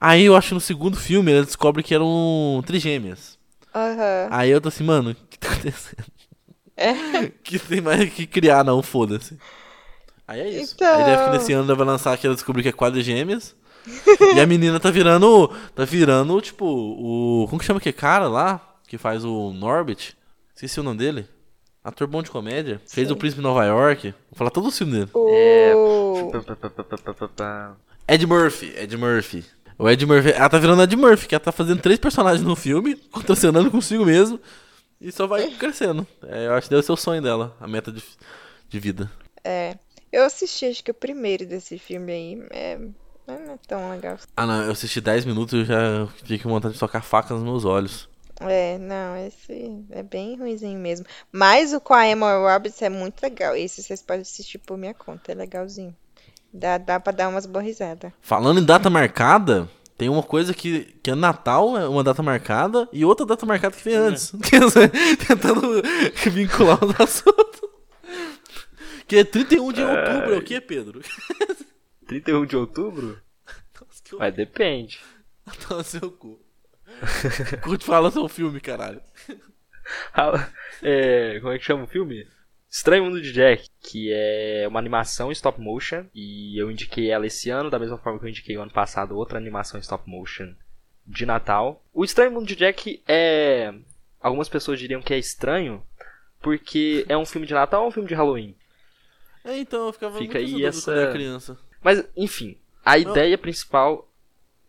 [0.00, 3.38] Aí eu acho que no segundo filme ela descobre que eram trigêmeas.
[3.74, 4.28] Aham.
[4.30, 6.04] Aí eu tô assim, mano, o que tá acontecendo?
[6.76, 6.92] É.
[7.44, 9.36] Que tem mais que criar, não, foda-se.
[10.26, 10.74] Aí é isso.
[10.76, 10.96] Então.
[10.98, 13.54] Aí deve que nesse ano ela vai lançar que ela descobriu que é quadrigêmeas.
[14.34, 15.48] e a menina tá virando.
[15.74, 17.46] Tá virando, tipo, o.
[17.50, 18.60] Como que chama aquele cara lá?
[18.88, 20.16] Que faz o Norbit?
[20.60, 21.26] Esqueci o nome dele.
[21.82, 22.82] Ator bom de comédia.
[22.86, 24.14] Fez o Príncipe de Nova York.
[24.30, 25.10] Vou falar todo o filme dele.
[25.30, 25.74] É.
[25.74, 26.30] O...
[28.06, 28.74] Ed Murphy.
[28.76, 29.42] Ed Murphy.
[29.78, 30.32] O Ed Murphy.
[30.32, 34.04] Ela tá virando Ed Murphy, que ela tá fazendo três personagens no filme, contracenando consigo
[34.04, 34.38] mesmo.
[35.00, 36.06] E só vai crescendo.
[36.24, 38.04] É, eu acho que deve ser o sonho dela, a meta de,
[38.68, 39.10] de vida.
[39.42, 39.78] É.
[40.12, 42.46] Eu assisti, acho que o primeiro desse filme aí.
[42.50, 42.78] É...
[43.26, 44.18] Não é tão legal.
[44.36, 47.32] Ah, não, eu assisti 10 minutos e eu já fiquei com vontade de tocar faca
[47.32, 48.10] nos meus olhos.
[48.40, 51.04] É, não, esse é bem ruimzinho mesmo.
[51.30, 53.54] Mas o com a Emma Roberts é muito legal.
[53.54, 55.94] Esse vocês podem assistir por minha conta, é legalzinho.
[56.52, 58.12] Dá, dá pra dar umas boas risadas.
[58.20, 62.88] Falando em data marcada, tem uma coisa que, que é Natal, é uma data marcada,
[62.92, 64.32] e outra data marcada que vem antes.
[64.40, 65.82] Dizer, Tentando
[66.32, 67.60] vincular os assuntos.
[69.06, 71.02] Que é 31 de outubro, é o que, Pedro?
[72.08, 73.20] 31 de outubro?
[73.78, 75.00] Nossa, que Mas depende.
[75.68, 76.40] Toma seu cu.
[77.62, 79.00] Curte fala seu filme, caralho.
[80.14, 80.48] Ah,
[80.82, 82.26] é, como é que chama o filme?
[82.70, 87.50] Estranho Mundo de Jack, que é uma animação stop motion, e eu indiquei ela esse
[87.50, 90.54] ano, da mesma forma que eu indiquei o ano passado outra animação stop motion
[91.04, 91.84] de Natal.
[91.92, 93.74] O Estranho Mundo de Jack é.
[94.20, 95.82] Algumas pessoas diriam que é estranho,
[96.40, 98.54] porque é um filme de Natal ou um filme de Halloween?
[99.42, 101.58] É, então, eu ficava Fica muito aí essa- quando eu era criança.
[101.82, 104.08] Mas, enfim, a ideia principal,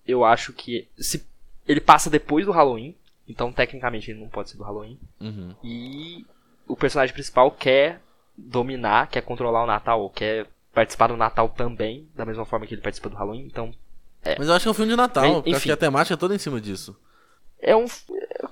[0.08, 0.88] eu acho que.
[0.98, 1.28] Se,
[1.72, 2.96] ele passa depois do Halloween,
[3.28, 5.00] então tecnicamente ele não pode ser do Halloween.
[5.20, 5.56] Uhum.
[5.64, 6.26] E
[6.68, 8.02] o personagem principal quer
[8.38, 12.74] dominar, quer controlar o Natal, ou quer participar do Natal também, da mesma forma que
[12.74, 13.46] ele participa do Halloween.
[13.46, 13.74] Então,
[14.38, 15.70] Mas eu acho que é um filme de Natal, En- porque eu acho enfim.
[15.70, 16.98] que a temática é toda em cima disso.
[17.60, 17.86] é um.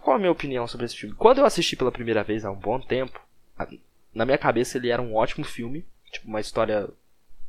[0.01, 1.15] Qual a minha opinião sobre esse filme?
[1.15, 3.19] Quando eu assisti pela primeira vez há um bom tempo,
[4.13, 6.87] na minha cabeça ele era um ótimo filme, tipo, uma história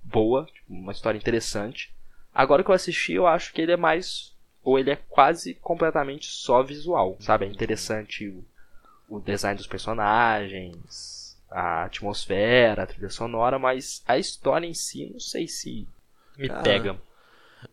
[0.03, 1.93] boa, tipo, uma história interessante.
[2.35, 4.35] Agora que eu assisti, eu acho que ele é mais.
[4.63, 7.47] Ou ele é quase completamente só visual, sabe?
[7.47, 8.45] É interessante o,
[9.09, 15.21] o design dos personagens, a atmosfera, a trilha sonora, mas a história em si, não
[15.21, 15.87] sei se
[16.39, 17.01] me Cara, pega.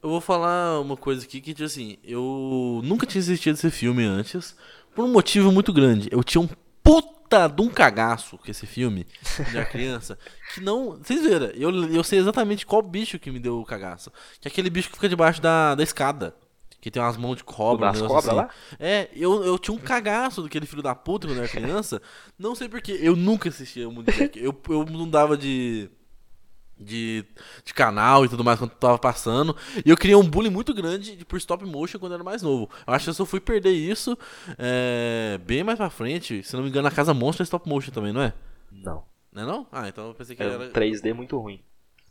[0.02, 4.04] Eu vou falar uma coisa aqui que, tipo assim, eu nunca tinha assistido esse filme
[4.04, 4.56] antes,
[4.94, 6.10] por um motivo muito grande.
[6.12, 6.50] Eu tinha um
[6.84, 9.06] puta de um cagaço com esse filme,
[9.52, 10.18] de criança,
[10.54, 10.98] que não...
[10.98, 14.12] Vocês viram, eu, eu sei exatamente qual bicho que me deu o cagaço.
[14.42, 16.36] Que é aquele bicho que fica debaixo da, da escada.
[16.80, 17.90] Que tem umas mãos de cobra.
[17.90, 18.44] Um cobras negócio lá?
[18.44, 18.76] assim.
[18.80, 22.02] É, eu, eu tinha um cagaço daquele filho da puta quando eu era criança.
[22.38, 22.98] não sei porquê.
[23.02, 24.40] Eu nunca assistia o Mundo Jack.
[24.40, 25.90] Eu, eu não dava de,
[26.80, 27.26] de.
[27.66, 29.56] de canal e tudo mais quando tava passando.
[29.84, 32.70] E eu queria um bullying muito grande por stop motion quando eu era mais novo.
[32.86, 34.16] Eu acho que eu só fui perder isso
[34.58, 36.44] é, bem mais pra frente.
[36.44, 38.34] Se não me engano, a Casa Monstro é stop motion também, não é?
[38.72, 39.04] Não.
[39.32, 39.68] Não é não?
[39.72, 40.64] Ah, então eu pensei que É era.
[40.66, 41.60] um 3D muito ruim.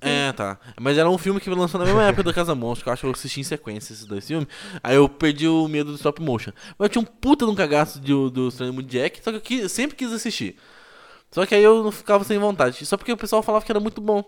[0.09, 0.59] É, tá.
[0.81, 3.01] Mas era um filme que lançou na mesma época da Casa Monstro, que eu acho
[3.01, 4.49] que eu assisti em sequência esses dois filmes.
[4.83, 6.53] Aí eu perdi o medo do stop motion.
[6.79, 8.33] Mas eu tinha um puta de um cagaço do
[8.73, 10.57] Mundo de Jack, só que eu sempre quis assistir.
[11.31, 12.85] Só que aí eu não ficava sem vontade.
[12.87, 14.25] Só porque o pessoal falava que era muito bom.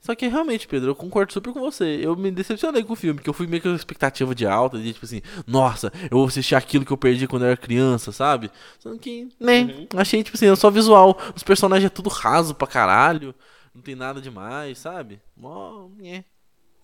[0.00, 2.00] Só que realmente, Pedro, eu concordo super com você.
[2.02, 4.76] Eu me decepcionei com o filme, porque eu fui meio que com expectativa de alta,
[4.76, 8.10] de tipo assim, nossa, eu vou assistir aquilo que eu perdi quando eu era criança,
[8.10, 8.50] sabe?
[8.80, 11.16] Só que, né, achei, tipo assim, só visual.
[11.36, 13.32] Os personagens é tudo raso pra caralho.
[13.74, 15.20] Não tem nada demais, sabe?
[15.36, 16.24] Mó, é.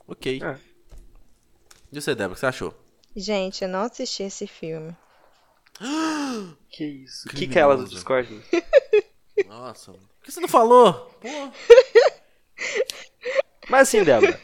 [0.06, 0.40] Ok.
[0.42, 0.58] É.
[1.92, 2.74] E você, Débora, o que você achou?
[3.16, 4.94] Gente, eu não assisti esse filme.
[6.70, 7.28] Que isso?
[7.28, 7.88] O que, que é ela do.
[7.88, 8.40] Discord?
[9.48, 10.08] Nossa, mano.
[10.18, 10.92] Por que você não falou?
[11.20, 11.28] Pô.
[13.68, 14.40] Mas assim, Débora,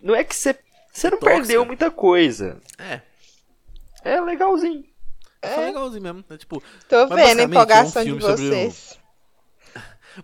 [0.00, 0.58] não é que você.
[0.92, 1.38] Você não Tóxica.
[1.38, 2.60] perdeu muita coisa.
[2.78, 3.00] É,
[4.02, 4.84] É legalzinho.
[5.42, 6.24] foi legalzinho mesmo.
[6.30, 8.98] É tipo, Tô vendo a é um empolgação de sobre o- vocês.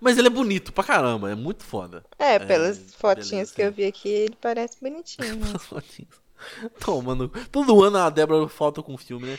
[0.00, 2.04] Mas ele é bonito pra caramba, é muito foda.
[2.18, 3.54] É, pelas fotinhas beleza.
[3.54, 5.36] que eu vi aqui, ele parece bonitinho.
[5.36, 5.46] né?
[5.54, 6.10] As fotinhas.
[6.80, 7.28] Toma, no...
[7.28, 9.38] todo ano a Débora falta com filme, né?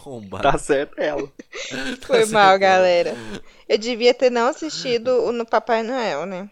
[0.00, 0.42] Combate.
[0.42, 1.30] Tá certo ela.
[2.02, 2.32] Foi certo.
[2.32, 3.14] mal, galera.
[3.68, 6.50] Eu devia ter não assistido o no Papai Noel, né?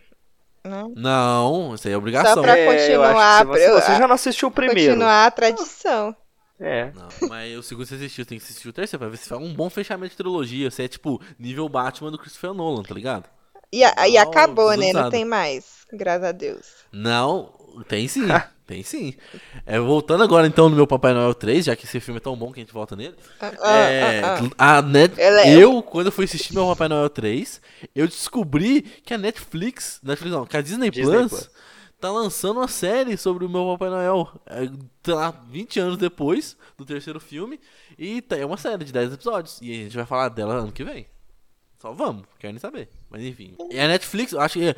[0.64, 0.88] Não.
[0.96, 2.34] Não, isso aí é obrigação.
[2.34, 4.92] Só pra É, continuar, que você, pra- você já não assistiu o primeiro.
[4.92, 6.16] Continuar a tradição.
[6.58, 6.90] É.
[6.94, 9.40] Não, mas o segundo você assistiu, tem que assistir o terceiro pra ver se faz
[9.40, 10.70] um bom fechamento de trilogia.
[10.70, 13.24] Se é tipo nível Batman do Christopher Nolan, tá ligado?
[13.72, 14.92] E, a- e acabou, né?
[14.92, 15.84] Não tem mais.
[15.92, 16.66] Graças a Deus.
[16.92, 17.52] Não,
[17.88, 18.22] tem sim,
[18.66, 19.14] tem sim.
[19.66, 22.36] É, voltando agora então no meu Papai Noel 3, já que esse filme é tão
[22.36, 23.14] bom que a gente volta nele.
[23.40, 24.78] Ah, ah, É, ah, ah.
[24.78, 27.60] a Net, é- eu, quando eu fui assistir meu Papai Noel 3,
[27.94, 31.50] eu descobri que a Netflix, Netflix não, que a Disney, Disney Plus, Plus.
[32.06, 34.68] Tá lançando uma série sobre o meu Papai Noel, é,
[35.02, 37.58] sei lá, 20 anos depois do terceiro filme,
[37.98, 40.72] e tá- é uma série de 10 episódios, e a gente vai falar dela ano
[40.72, 41.06] que vem.
[41.78, 42.88] Só vamos, quero nem saber.
[43.10, 43.54] Mas enfim.
[43.70, 44.74] E a Netflix, eu acho que.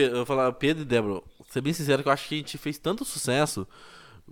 [0.00, 2.58] Eu vou falar, Pedro e Débora, ser bem sincero que eu acho que a gente
[2.58, 3.66] fez tanto sucesso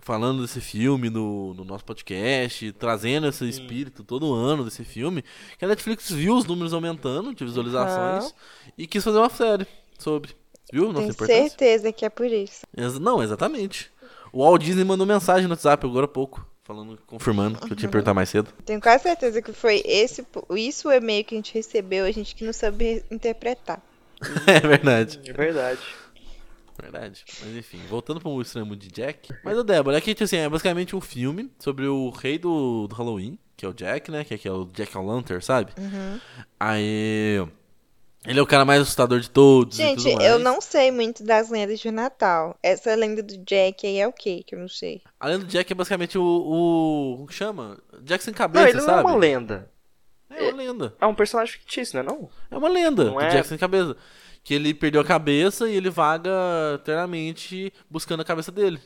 [0.01, 5.25] falando desse filme no, no nosso podcast, trazendo esse espírito todo ano desse filme,
[5.59, 8.35] que a Netflix viu os números aumentando de visualizações
[8.77, 9.67] e quis fazer uma série
[9.99, 10.37] sobre.
[10.73, 10.87] Viu?
[10.89, 11.49] Nossa Tenho importância?
[11.49, 12.67] certeza que é por isso.
[12.77, 13.91] Ex- Não, exatamente.
[14.33, 17.89] O Walt Disney mandou mensagem no WhatsApp agora há pouco, falando, confirmando que eu tinha
[17.89, 18.53] que perguntar mais cedo.
[18.65, 20.27] Tenho quase certeza que foi esse,
[20.57, 23.81] isso o e-mail que a gente recebeu, a gente que não soube interpretar.
[24.47, 25.21] é verdade.
[25.27, 25.81] É verdade.
[26.81, 27.25] Verdade.
[27.41, 29.35] Mas enfim, voltando pro Estranho Mundo de Jack.
[29.43, 32.87] Mas o Débora, é que tipo assim, é basicamente um filme sobre o rei do,
[32.87, 34.23] do Halloween, que é o Jack, né?
[34.23, 35.73] Que é, que é o Jack O'Lantern, sabe?
[36.61, 37.45] Aí.
[38.29, 39.79] Ele é o cara mais assustador de todos.
[39.79, 42.57] e Gente, eu não sei muito das lendas de Natal.
[42.63, 44.45] Essa lenda do Jack aí é o quê?
[44.47, 45.01] Que eu não sei.
[45.19, 46.23] Além do Jack, é basicamente o.
[46.23, 47.79] o como que chama?
[48.03, 48.99] Jack sem cabeça, Não, ele não sabe?
[49.01, 49.71] é uma lenda.
[50.31, 50.95] É uma lenda.
[51.01, 52.29] É um personagem fictício, não é não?
[52.51, 53.29] É uma lenda Não do é?
[53.31, 53.97] Jack sem cabeça.
[54.45, 56.31] Que ele perdeu a cabeça e ele vaga
[56.75, 58.79] eternamente buscando a cabeça dele.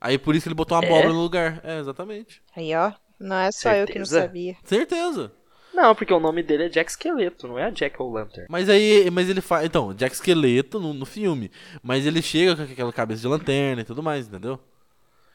[0.00, 0.86] Aí por isso que ele botou uma É?
[0.86, 1.60] abóbora no lugar.
[1.64, 2.42] É, exatamente.
[2.56, 2.92] Aí, ó.
[3.18, 4.26] Não é só eu que não Certeza?
[4.26, 4.56] sabia.
[4.64, 5.32] Certeza.
[5.72, 8.46] Não, porque o nome dele é Jack Esqueleto, não é Jack O'Lantern.
[8.48, 9.64] Mas aí, mas ele faz.
[9.64, 11.50] Então, Jack Esqueleto no, no filme.
[11.82, 14.60] Mas ele chega com aquela cabeça de lanterna e tudo mais, entendeu?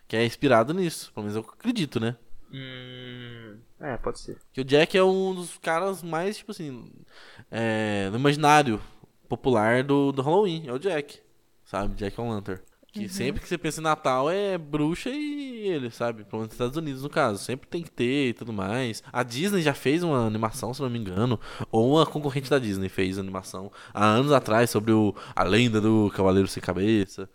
[0.07, 1.11] Que é inspirado nisso.
[1.13, 2.15] Pelo menos eu acredito, né?
[2.53, 3.57] Hum.
[3.79, 4.37] É, pode ser.
[4.53, 6.91] Que o Jack é um dos caras mais, tipo assim.
[7.51, 8.81] É, no imaginário
[9.27, 10.67] popular do, do Halloween.
[10.67, 11.19] É o Jack.
[11.65, 11.95] Sabe?
[11.95, 12.61] Jack O'Lantern.
[12.99, 16.23] Que sempre que você pensa em Natal é bruxa e ele, sabe?
[16.23, 17.43] Pelo menos nos Estados Unidos, no caso.
[17.43, 19.03] Sempre tem que ter e tudo mais.
[19.11, 21.39] A Disney já fez uma animação, se não me engano.
[21.71, 26.11] Ou uma concorrente da Disney fez animação há anos atrás sobre o, a lenda do
[26.15, 27.29] Cavaleiro Sem Cabeça.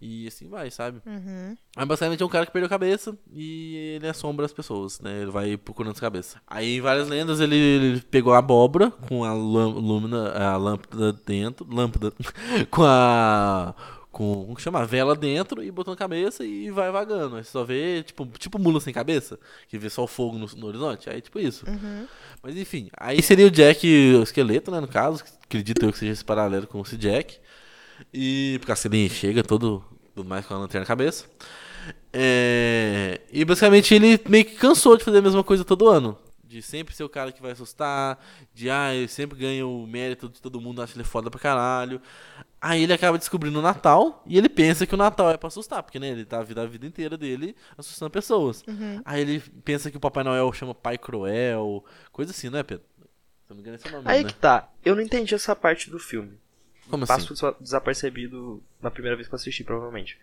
[0.00, 1.02] E assim vai, sabe?
[1.04, 1.54] Uhum.
[1.76, 5.20] Mas basicamente é um cara que perdeu a cabeça e ele assombra as pessoas, né?
[5.20, 6.40] Ele vai procurando essa cabeça.
[6.46, 12.14] Aí em várias lendas ele, ele pegou a abóbora com a lâmpada dentro, lâmpada
[12.70, 13.74] com a
[14.20, 14.80] com como que chama?
[14.80, 17.36] A vela dentro e botou na cabeça e vai vagando.
[17.36, 20.46] Aí você só vê tipo tipo mula sem cabeça, que vê só o fogo no,
[20.46, 21.08] no horizonte.
[21.08, 21.64] Aí tipo isso.
[22.42, 26.12] Mas enfim, aí seria o Jack o esqueleto, né, no caso, acredito eu que seja
[26.12, 27.38] esse paralelo com esse Jack.
[28.12, 29.82] E porque assim ele chega todo
[30.14, 31.24] tudo mais com a lanterna na cabeça.
[32.12, 36.18] É, e basicamente ele meio que cansou de fazer a mesma coisa todo ano.
[36.50, 38.18] De sempre ser o cara que vai assustar,
[38.52, 42.02] de ah, ele sempre ganha o mérito de todo mundo, acha ele foda pra caralho.
[42.60, 45.80] Aí ele acaba descobrindo o Natal e ele pensa que o Natal é pra assustar,
[45.80, 48.64] porque né, ele tá a vida, a vida inteira dele assustando pessoas.
[49.04, 52.84] Aí ele pensa que o Papai Noel chama Pai Cruel, coisa assim, né, Pedro?
[53.44, 54.28] Se não me engano, esse é o nome, Aí né?
[54.28, 54.68] que tá.
[54.84, 56.36] Eu não entendi essa parte do filme.
[56.90, 57.12] Como assim?
[57.12, 60.18] Passo desa- desapercebido na primeira vez que eu assisti, provavelmente.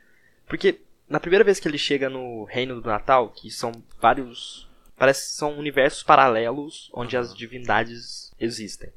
[0.46, 4.67] Porque na primeira vez que ele chega no Reino do Natal, que são vários.
[4.98, 8.90] Parece que são universos paralelos onde as divindades existem.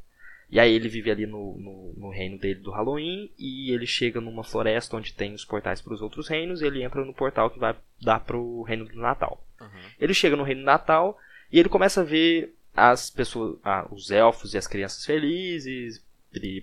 [0.51, 4.21] E aí ele vive ali no, no, no reino dele do Halloween e ele chega
[4.21, 7.51] numa floresta onde tem os portais para os outros reinos e ele entra no portal
[7.51, 9.45] que vai dar pro reino do Natal.
[9.61, 9.71] Aham.
[10.01, 11.17] Ele chega no reino do Natal
[11.53, 16.61] e ele começa a ver as pessoas, ah, os elfos e as crianças felizes, e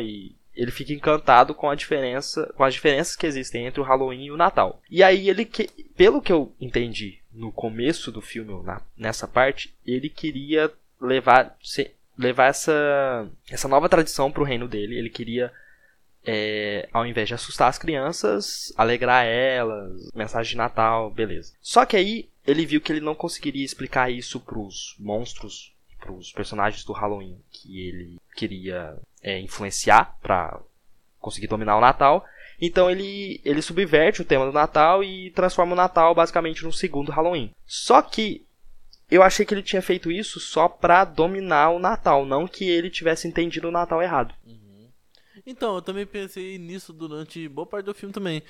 [0.00, 4.24] e ele fica encantado com a diferença, com as diferenças que existem entre o Halloween
[4.26, 4.80] e o Natal.
[4.90, 9.74] E aí ele, que, pelo que eu entendi no começo do filme, na- nessa parte,
[9.86, 14.98] ele queria levar, se- levar essa, essa nova tradição pro reino dele.
[14.98, 15.50] Ele queria
[16.24, 21.52] é, ao invés de assustar as crianças, alegrar elas, mensagem de Natal, beleza.
[21.60, 26.84] Só que aí ele viu que ele não conseguiria explicar isso pros monstros, pros personagens
[26.84, 30.58] do Halloween que ele queria é, influenciar pra
[31.18, 32.24] conseguir dominar o Natal.
[32.60, 37.12] Então ele, ele subverte o tema do Natal e transforma o Natal basicamente num segundo
[37.12, 37.50] Halloween.
[37.66, 38.44] Só que
[39.10, 42.88] eu achei que ele tinha feito isso só pra dominar o Natal, não que ele
[42.88, 44.34] tivesse entendido o Natal errado.
[45.44, 48.42] Então, eu também pensei nisso durante boa parte do filme também.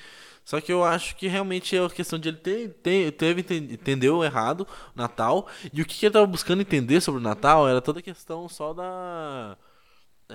[0.45, 3.73] Só que eu acho que realmente é a questão de ele ter, ter, teve, enten-
[3.73, 4.61] entendeu errado
[4.95, 5.47] o Natal.
[5.73, 8.47] E o que, que ele tava buscando entender sobre o Natal era toda a questão
[8.47, 9.57] só da.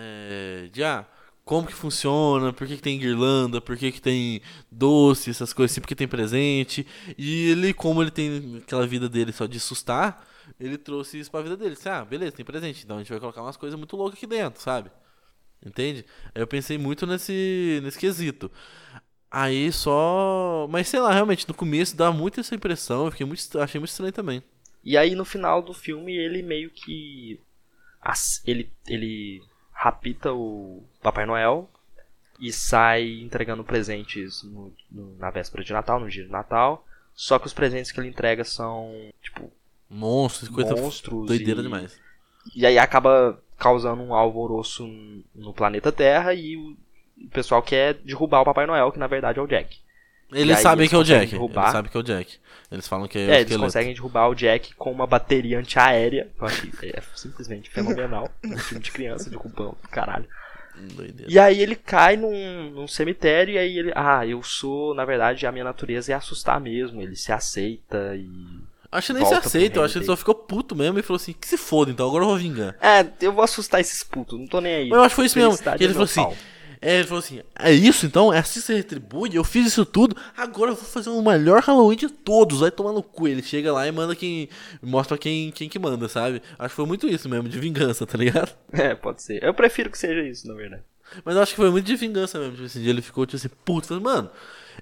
[0.01, 1.05] É, de ah,
[1.45, 5.73] como que funciona, por que, que tem guirlanda, por que, que tem doce, essas coisas
[5.73, 6.87] assim, porque tem presente.
[7.17, 10.27] E ele, como ele tem aquela vida dele só de assustar,
[10.61, 11.75] ele trouxe isso pra vida dele.
[11.75, 12.85] Disse, ah, beleza, tem presente.
[12.85, 14.91] Então a gente vai colocar umas coisas muito loucas aqui dentro, sabe?
[15.65, 16.05] Entende?
[16.35, 18.51] Aí eu pensei muito nesse, nesse quesito.
[19.31, 20.67] Aí só.
[20.71, 23.07] Mas sei lá, realmente, no começo dá muito essa impressão.
[23.07, 24.43] Eu fiquei muito, achei muito estranho também.
[24.85, 27.41] E aí no final do filme ele meio que.
[28.47, 29.43] Ele, ele
[29.81, 31.69] rapita o Papai Noel
[32.41, 36.85] e sai entregando presentes no- no- na véspera de Natal, no dia de Natal.
[37.15, 39.51] Só que os presentes que ele entrega são, tipo,
[39.89, 41.27] Monstros, coisa monstros.
[41.27, 41.99] doideira e, demais.
[42.55, 44.85] E aí acaba causando um alvoroço
[45.35, 46.77] no planeta Terra e o
[47.33, 49.79] pessoal quer derrubar o Papai Noel, que na verdade é o Jack.
[50.33, 51.31] Eles sabem eles que é o Jack.
[51.33, 51.63] derrubar.
[51.63, 52.39] Eles sabem que é o Jack.
[52.71, 53.65] Eles falam que é, o É, eles esqueleto.
[53.65, 56.29] conseguem derrubar o Jack com uma bateria antiaérea.
[56.39, 58.31] Eu achei é simplesmente fenomenal.
[58.45, 60.27] Um filme de criança derrubando, caralho.
[60.95, 61.31] Doideira.
[61.31, 63.93] E aí ele cai num, num cemitério e aí ele.
[63.97, 64.95] Ah, eu sou.
[64.95, 67.01] Na verdade, a minha natureza é assustar mesmo.
[67.01, 68.29] Ele se aceita e.
[68.91, 71.17] Acho que nem se aceita, eu acho que ele só ficou puto mesmo e falou
[71.17, 72.75] assim: que se foda então, agora eu vou vingar.
[72.81, 74.89] É, eu vou assustar esses putos, não tô nem aí.
[74.89, 75.59] Mas eu acho que foi isso mesmo.
[75.59, 76.37] Que ele é falou assim: pau.
[76.81, 78.33] É, ele falou assim: é isso então?
[78.33, 79.31] É assim que você retribui?
[79.33, 82.61] Eu fiz isso tudo, agora eu vou fazer o melhor Halloween de todos.
[82.61, 83.27] Vai tomar no cu.
[83.29, 84.49] Ele chega lá e manda quem.
[84.83, 86.43] Mostra quem, quem que manda, sabe?
[86.59, 88.57] Acho que foi muito isso mesmo, de vingança, tá ligado?
[88.79, 89.43] É, pode ser.
[89.43, 90.83] Eu prefiro que seja isso, na verdade.
[91.25, 92.53] Mas eu acho que foi muito de vingança mesmo.
[92.53, 94.31] Tipo assim, ele ficou tipo assim, puto, mano.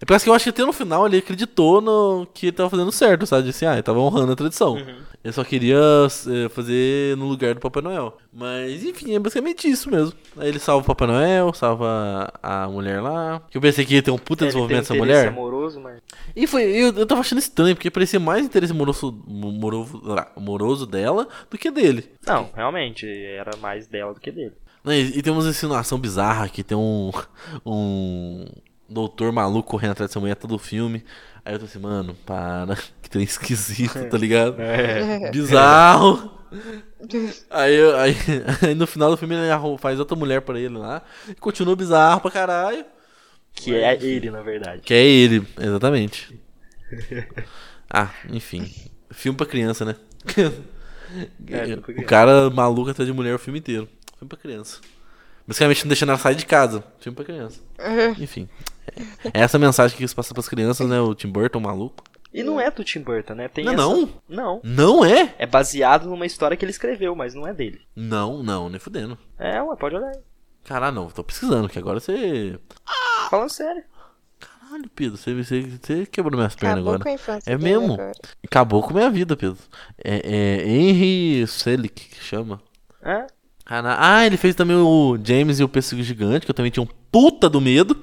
[0.01, 2.69] É parece que eu acho que até no final ele acreditou no que ele tava
[2.69, 3.45] fazendo certo, sabe?
[3.45, 4.75] Disse, ah, ele tava honrando a tradição.
[4.75, 4.97] Uhum.
[5.25, 8.17] Ele só queria eh, fazer no lugar do Papai Noel.
[8.33, 10.13] Mas, enfim, é basicamente isso mesmo.
[10.37, 13.43] Aí ele salva o Papai Noel, salva a mulher lá.
[13.51, 15.29] Que eu pensei que ia ter um puta Ele desenvolvimento dessa mulher.
[15.29, 16.01] amoroso, mas.
[16.37, 20.01] E foi, eu, eu tava achando estranho, porque parecia mais interesse amoroso, moroso,
[20.37, 22.09] amoroso dela do que dele.
[22.25, 24.53] Não, realmente, era mais dela do que dele.
[24.85, 27.11] E, e tem umas insinuação bizarra que tem um.
[27.67, 28.45] Um.
[28.89, 31.05] Doutor maluco correndo atrás dessa mulher todo o filme.
[31.45, 32.77] Aí eu tô assim, mano, para.
[33.03, 34.61] Que trem esquisito, tá ligado?
[34.61, 35.31] É.
[35.31, 36.33] Bizarro.
[37.51, 38.17] Aí, eu- aí,
[38.63, 41.03] aí no final do filme ele faz outra mulher pra ele lá.
[41.29, 42.85] E continua bizarro pra caralho.
[43.53, 44.81] Que é ele, na verdade.
[44.83, 46.39] Que é ele, exatamente.
[47.91, 48.73] Ah, enfim.
[49.11, 49.97] Filme pra criança, né?
[50.37, 52.03] É, o criança.
[52.07, 53.89] cara maluco atrás de mulher o filme inteiro.
[54.19, 54.81] Filme pra criança.
[55.47, 56.83] Basicamente não deixando ela sair de casa.
[57.01, 57.61] Filme pra criança.
[58.19, 58.49] Enfim.
[59.33, 61.01] É essa mensagem que quis passar pras crianças, né?
[61.01, 62.05] O Tim Burton maluco.
[62.33, 63.49] E não é do Tim Burton, né?
[63.49, 63.83] Tem Não, essa...
[63.83, 64.09] não?
[64.29, 64.61] Não.
[64.63, 65.35] Não é?
[65.39, 67.81] É baseado numa história que ele escreveu, mas não é dele.
[67.95, 69.17] Não, não, nem fudendo.
[69.39, 70.21] É, ué, pode olhar aí.
[70.65, 72.59] Caralho, não, tô pesquisando, que agora você.
[73.31, 73.83] Falando sério.
[74.39, 77.03] Caralho, Pedro, você, você, você quebrou minhas pernas Acabou agora.
[77.05, 77.95] com a infância É dele mesmo?
[77.95, 78.13] agora.
[78.45, 79.59] Acabou com minha vida, Pedro.
[80.05, 82.61] É, é Henry Selick que chama.
[83.03, 83.27] É?
[83.65, 86.89] Ah, ele fez também o James e o Pêssego Gigante, que eu também tinha um
[87.11, 87.97] puta do medo.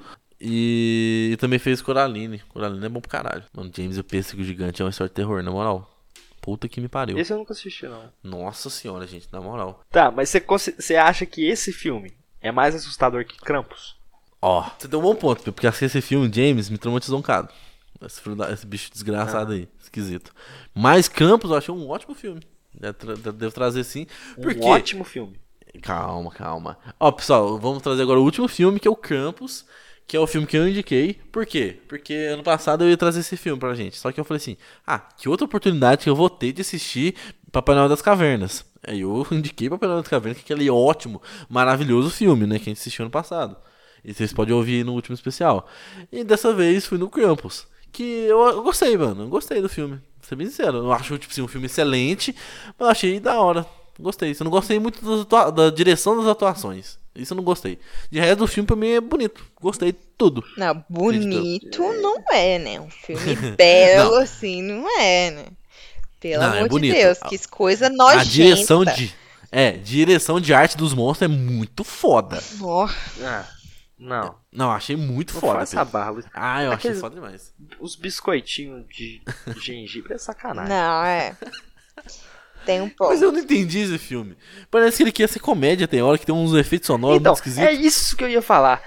[0.46, 2.40] E E também fez Coraline.
[2.50, 3.44] Coraline é bom pro caralho.
[3.52, 5.90] Mano, James e o Pêssego Gigante é uma história de terror, na moral.
[6.40, 7.18] Puta que me pariu.
[7.18, 8.12] Esse eu nunca assisti, não.
[8.22, 9.80] Nossa senhora, gente, na moral.
[9.90, 10.30] Tá, mas
[10.78, 13.96] você, acha que esse filme é mais assustador que Krampus?
[14.42, 17.48] Ó, você deu um bom ponto, porque assim, esse filme, James, me traumatizou um bocado.
[18.04, 18.20] Esse,
[18.52, 20.34] esse bicho desgraçado aí, esquisito.
[20.74, 22.42] Mas Campos eu achei um ótimo filme.
[23.38, 24.06] Devo trazer sim.
[24.34, 24.60] Porque...
[24.60, 25.40] Um ótimo filme.
[25.80, 26.78] Calma, calma.
[27.00, 29.64] Ó, pessoal, vamos trazer agora o último filme, que é o Campus,
[30.06, 31.14] que é o filme que eu indiquei.
[31.32, 31.78] Por quê?
[31.88, 33.96] Porque ano passado eu ia trazer esse filme pra gente.
[33.96, 37.14] Só que eu falei assim: ah, que outra oportunidade que eu vou ter de assistir
[37.50, 38.64] Papai Noel das Cavernas.
[38.86, 42.58] Aí eu indiquei Papai Noel das Cavernas, que é aquele ótimo, maravilhoso filme, né?
[42.58, 43.56] Que a gente assistiu ano passado.
[44.04, 45.66] E vocês podem ouvir no último especial.
[46.12, 47.66] E dessa vez fui no Campus.
[47.90, 49.22] Que eu, gostei, mano.
[49.22, 49.94] Eu gostei do filme.
[49.94, 50.78] Vou ser bem sincero.
[50.78, 52.34] Eu acho tipo, assim, um filme excelente,
[52.78, 53.64] mas eu achei da hora.
[53.98, 54.32] Gostei.
[54.32, 56.98] Eu não gostei muito da direção das atuações.
[57.14, 57.78] Isso eu não gostei.
[58.10, 59.44] De resto, o filme pra mim é bonito.
[59.60, 60.42] Gostei de tudo.
[60.56, 62.80] Não, bonito não é, né?
[62.80, 65.44] Um filme belo, assim, não é, né?
[66.20, 66.94] Pelo Não, é amor de bonito.
[66.94, 68.20] Deus, que coisa nojenta.
[68.20, 69.14] A direção de.
[69.52, 72.42] É, direção de arte dos monstros é muito foda.
[72.60, 72.88] Ó,
[73.22, 73.46] Ah,
[73.96, 74.34] não.
[74.52, 75.62] Não, achei muito Não foda.
[75.62, 75.82] essa.
[76.10, 76.24] Luiz.
[76.34, 77.52] Ah, eu achei Aqueles- foda demais.
[77.78, 79.22] Os biscoitinhos de
[79.62, 80.68] gengibre é sacanagem.
[80.70, 81.36] não, é.
[82.64, 83.12] Tem um pouco.
[83.12, 84.36] Mas eu não entendi esse filme.
[84.70, 87.38] Parece que ele quer ser comédia, tem hora que tem uns efeitos sonoros Então, muito
[87.40, 87.68] esquisitos.
[87.68, 88.82] é isso que eu ia falar.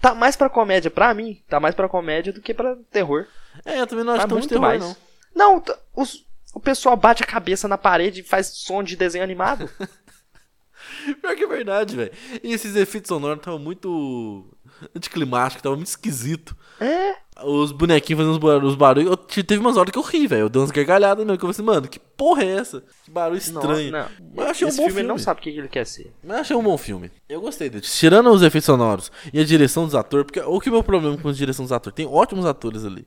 [0.00, 3.26] Tá mais pra comédia, pra mim, tá mais pra comédia do que pra terror.
[3.64, 4.80] É, eu também não acho Tá tão de muito terror, mais.
[4.80, 4.96] não.
[5.34, 5.62] Não,
[5.96, 6.24] os-
[6.54, 9.68] o pessoal bate a cabeça na parede e faz som de desenho animado.
[11.20, 12.12] Pior que é verdade, velho.
[12.42, 14.53] E esses efeitos sonoros estavam muito
[14.96, 16.56] anticlimáticos, tava muito esquisito.
[16.80, 17.22] é.
[17.42, 18.70] Os bonequinhos fazendo os barulhos.
[18.70, 20.42] Os barulhos eu, te- teve umas horas que eu ri, velho.
[20.42, 21.36] Eu dei umas gargalhadas mesmo.
[21.36, 22.80] Que eu falei assim, mano, que porra é essa?
[23.04, 23.90] Que barulho estranho.
[23.90, 24.06] Não,
[24.36, 25.08] Mas eu achei um Esse bom filme, filme.
[25.08, 26.14] não sabe o que ele quer ser.
[26.22, 27.10] Mas eu achei um bom filme.
[27.28, 27.82] Eu gostei dele.
[27.82, 30.84] Tirando os efeitos sonoros e a direção dos atores, porque o que é o meu
[30.84, 31.96] problema com a direção dos atores?
[31.96, 33.04] Tem ótimos atores ali.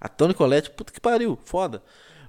[0.00, 1.82] A Toni Collette, puta que pariu, foda.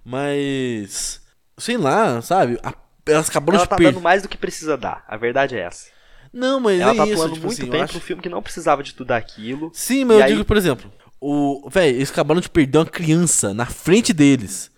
[0.03, 1.21] Mas.
[1.57, 2.59] Sei lá, sabe?
[2.63, 2.73] A-
[3.07, 3.93] elas acabaram Ela de tá perder.
[3.93, 5.03] dando mais do que precisa dar.
[5.07, 5.87] A verdade é essa.
[6.31, 8.29] Não, mas Ela é tá isso, atuando tipo muito assim, bem acho- pro filme que
[8.29, 9.71] não precisava de tudo aquilo.
[9.73, 11.67] Sim, mas eu aí- digo, por exemplo, o.
[11.69, 14.69] Véi, eles acabaram de perder uma criança na frente deles.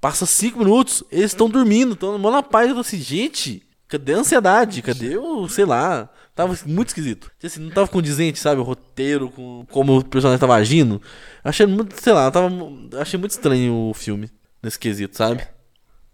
[0.00, 2.68] Passa cinco minutos, eles estão dormindo, estão mó na paz.
[2.68, 4.80] Eu tô assim, gente, cadê a ansiedade?
[4.82, 6.08] Cadê o, sei lá.
[6.34, 7.30] Tava muito esquisito.
[7.38, 8.60] Tipo Assim, não tava condizente, sabe?
[8.60, 11.02] O roteiro, com como o personagem tava agindo.
[11.44, 12.50] Achei muito, sei lá, tava,
[12.98, 14.30] achei muito estranho o filme
[14.62, 15.46] nesse quesito, sabe?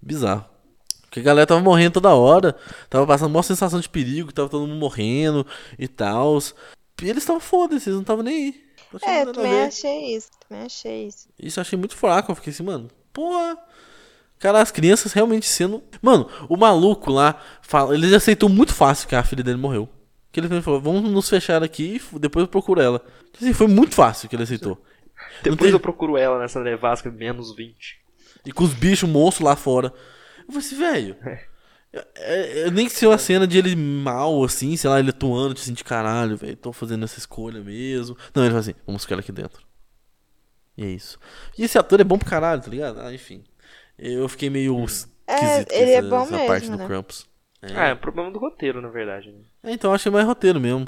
[0.03, 0.45] Bizarro.
[1.07, 2.54] Porque a galera tava morrendo toda hora.
[2.90, 5.46] Tava passando uma sensação de perigo, tava todo mundo morrendo
[5.78, 6.38] e tal.
[7.02, 8.66] E eles estavam foda-se, eles não estavam nem aí.
[9.02, 11.28] É, a também achei isso, também achei isso.
[11.38, 12.30] Isso eu achei muito fraco.
[12.32, 13.57] Eu fiquei assim, mano, porra.
[14.38, 15.82] Cara, as crianças realmente sendo.
[16.02, 19.88] Mano, o maluco lá, fala, ele aceitou muito fácil que a filha dele morreu.
[20.30, 23.00] Que ele falou, vamos nos fechar aqui e depois eu procuro ela.
[23.34, 24.78] Assim, foi muito fácil que ele aceitou.
[25.42, 27.98] Depois teve- eu procuro ela nessa nevasca menos 20.
[28.44, 29.92] E com os bichos monstros lá fora.
[30.47, 31.16] Eu falei assim, velho.
[32.14, 35.55] É, é, nem que seja uma cena de ele mal, assim, sei lá, ele atuando,
[35.55, 38.16] tipo assim, de caralho, velho, tô fazendo essa escolha mesmo.
[38.34, 39.64] Não, ele fala assim, vamos ficar aqui dentro.
[40.76, 41.18] E é isso.
[41.57, 43.01] E esse ator é bom pro caralho, tá ligado?
[43.01, 43.42] Ah, enfim.
[43.99, 46.86] Eu fiquei meio esquisito É, ele é essa, bom essa mesmo, parte do né?
[46.86, 47.26] Krampus.
[47.62, 47.74] É.
[47.74, 49.32] Ah, é o problema do roteiro, na verdade.
[49.32, 49.40] né?
[49.62, 50.86] É, então eu achei mais roteiro mesmo.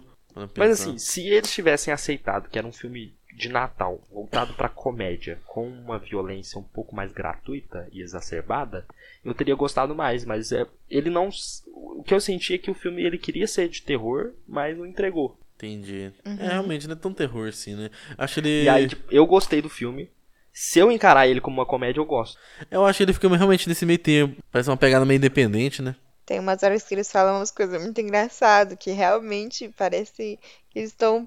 [0.57, 5.39] Mas assim, se eles tivessem aceitado que era um filme de Natal voltado pra comédia,
[5.47, 8.85] com uma violência um pouco mais gratuita e exacerbada,
[9.25, 10.25] eu teria gostado mais.
[10.25, 11.31] Mas é, ele não.
[11.73, 14.85] O que eu senti é que o filme ele queria ser de terror, mas não
[14.85, 15.39] entregou.
[15.55, 16.13] Entendi.
[16.27, 16.37] Uhum.
[16.39, 17.91] É, realmente, não é tão terror assim, né?
[18.19, 18.65] Acho ele.
[18.65, 20.11] E aí, tipo, eu gostei do filme.
[20.53, 22.37] Se eu encarar ele como uma comédia, eu gosto.
[22.69, 24.43] Eu acho que ele fica realmente nesse meio tempo.
[24.51, 25.95] Parece uma pegada meio independente, né?
[26.29, 30.91] Tem umas horas que eles falam umas coisas muito engraçadas, que realmente parece que eles
[30.91, 31.27] estão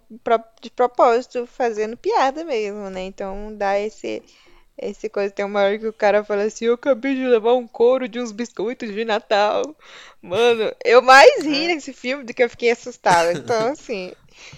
[0.61, 3.01] de propósito fazendo piada mesmo, né?
[3.05, 4.21] Então dá esse,
[4.77, 5.33] esse coisa.
[5.33, 8.19] Tem uma hora que o cara fala assim: Eu acabei de levar um couro de
[8.19, 9.75] uns biscoitos de Natal.
[10.21, 13.33] Mano, eu mais ri nesse filme do que eu fiquei assustada.
[13.33, 14.13] Então, assim,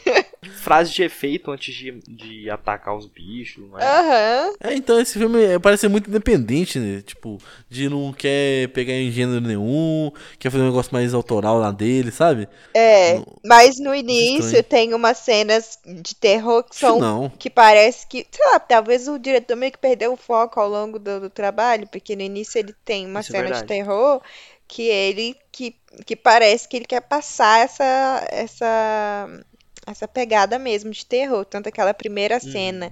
[0.51, 3.95] Frase de efeito antes de, de atacar os bichos, não é?
[3.99, 4.55] aham.
[4.59, 7.01] É, então esse filme é, parece ser muito independente, né?
[7.01, 7.37] Tipo,
[7.69, 12.11] de não quer pegar em gênero nenhum, quer fazer um negócio mais autoral lá dele,
[12.11, 12.47] sabe?
[12.75, 14.63] É, No- mas no início estranho.
[14.63, 17.31] tem umas cenas de terror que são não.
[17.37, 20.97] que parece que, sei lá, talvez o diretor meio que perdeu o foco ao longo
[20.99, 23.63] do, do trabalho, porque no início ele tem uma Isso é cena de verdade.
[23.63, 24.21] terror
[24.67, 25.75] que ele que,
[26.05, 29.27] que parece que ele quer passar essa essa
[29.87, 32.91] essa pegada mesmo de terror, tanto aquela primeira cena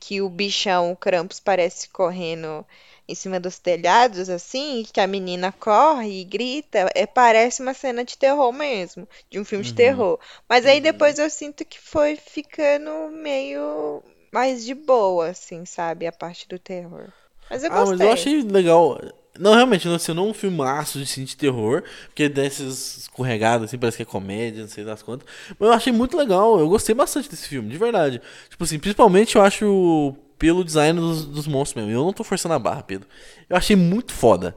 [0.00, 2.64] que o bichão, o Krampus parece correndo
[3.08, 8.04] em cima dos telhados assim, que a menina corre e grita, é, parece uma cena
[8.04, 10.18] de terror mesmo, de um filme de terror.
[10.48, 16.06] Mas aí depois eu sinto que foi ficando meio mais de boa, assim, sabe?
[16.06, 17.12] A parte do terror.
[17.50, 18.06] Mas eu Ah, mas gostei.
[18.06, 18.98] eu achei legal.
[19.38, 23.78] Não, realmente, não, assim, não um filmaço de, assim, de terror, porque desses escorregados, assim,
[23.78, 25.28] parece que é comédia, não sei das quantas.
[25.58, 28.20] Mas eu achei muito legal, eu gostei bastante desse filme, de verdade.
[28.50, 31.98] Tipo assim, principalmente eu acho pelo design dos, dos monstros mesmo.
[31.98, 33.08] Eu não tô forçando a barra, Pedro.
[33.48, 34.54] Eu achei muito foda.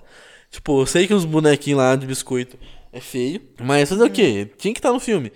[0.49, 2.57] Tipo, eu sei que os bonequinhos lá de biscoito
[2.91, 4.49] é feio, mas fazer o quê?
[4.57, 5.32] Tinha que estar no filme.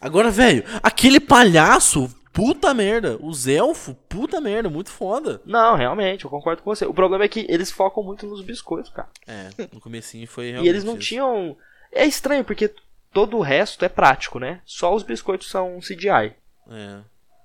[0.00, 3.18] Agora, velho, aquele palhaço, puta merda.
[3.20, 5.40] Os elfos, puta merda, muito foda.
[5.44, 6.84] Não, realmente, eu concordo com você.
[6.86, 9.08] O problema é que eles focam muito nos biscoitos, cara.
[9.26, 11.08] É, no comecinho foi E realmente eles não isso.
[11.08, 11.56] tinham.
[11.92, 12.72] É estranho, porque
[13.12, 14.60] todo o resto é prático, né?
[14.64, 16.34] Só os biscoitos são CGI.
[16.70, 16.98] É.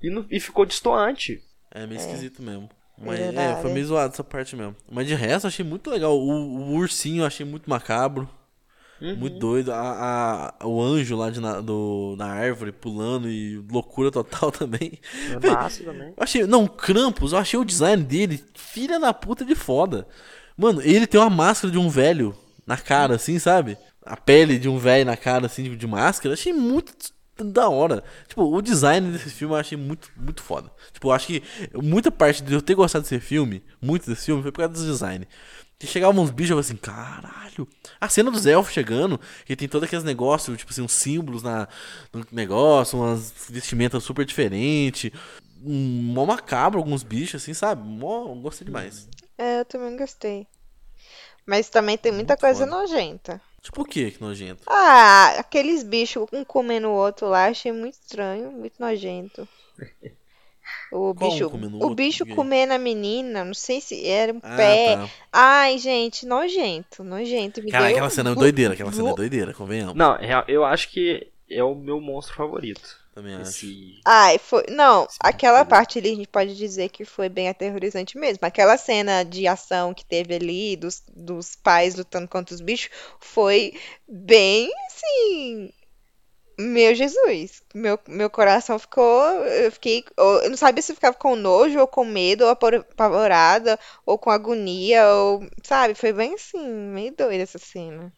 [0.03, 1.43] E, não- e ficou destoante.
[1.71, 2.69] É meio esquisito mesmo.
[2.97, 4.73] Mas, é, foi meio zoado essa parte mesmo.
[4.89, 6.17] Mas de resto, eu achei muito legal.
[6.17, 8.29] O, o ursinho eu achei muito macabro.
[9.11, 9.15] Uhum.
[9.17, 9.71] Muito doido.
[9.71, 14.99] A, a- o anjo lá de na, do, na árvore pulando e loucura total também.
[15.43, 16.09] É massa também.
[16.09, 16.45] Eu achei.
[16.45, 20.07] Não, Krampus, eu achei o design dele filha da puta de foda.
[20.57, 22.35] Mano, ele tem uma máscara de um velho
[22.65, 23.77] na cara, assim, sabe?
[24.05, 26.29] A pele de um velho na cara, assim, de, de máscara.
[26.29, 26.93] Eu achei muito
[27.37, 28.01] da hora.
[28.29, 30.71] Tipo, o design desse filme eu achei muito, muito foda.
[30.93, 31.43] Tipo, eu acho que
[31.73, 34.89] muita parte de eu ter gostado desse filme, muito desse filme, foi por causa do
[34.91, 35.27] design.
[35.77, 37.67] Que chegavam uns bichos eu assim, caralho.
[37.99, 41.67] A cena dos elfos chegando, que tem todos aqueles negócios, tipo assim, uns símbolos na,
[42.13, 45.11] no negócio, umas vestimentas super diferentes.
[45.63, 47.81] Um, mó macabro, alguns bichos, assim, sabe?
[47.87, 49.07] Mó, gostei demais.
[49.37, 50.47] É, eu também gostei.
[51.45, 52.77] Mas também tem muita Muito coisa foda.
[52.77, 53.41] nojenta.
[53.61, 54.63] Tipo o que que nojento?
[54.67, 59.47] Ah, aqueles bichos, um comendo o outro lá, achei muito estranho, muito nojento.
[60.91, 62.35] O Qual bicho, comendo o o bicho Por quê?
[62.35, 64.83] comendo a menina, não sei se era um Ah, pé.
[64.83, 65.11] tá.
[65.31, 67.61] Ai, gente, nojento, nojento.
[67.63, 69.95] Me Cara, deu aquela cena é doideira, aquela cena é doideira, convenhamos.
[69.95, 72.97] Não, real- eu acho que é o meu monstro favorito.
[73.13, 73.65] Também acho.
[73.65, 74.05] Esse.
[74.07, 74.63] Ai, foi.
[74.69, 75.65] Não, Sim, aquela foi.
[75.65, 78.45] parte ali a gente pode dizer que foi bem aterrorizante mesmo.
[78.45, 82.89] Aquela cena de ação que teve ali, dos, dos pais lutando contra os bichos,
[83.19, 83.73] foi
[84.07, 85.71] bem assim.
[86.57, 89.23] Meu Jesus, meu, meu coração ficou.
[89.45, 90.03] Eu fiquei.
[90.17, 94.29] Eu não sabia se eu ficava com nojo, ou com medo, ou apavorada, ou com
[94.31, 95.47] agonia, ou.
[95.63, 95.95] Sabe?
[95.95, 98.11] Foi bem assim, meio doida essa cena.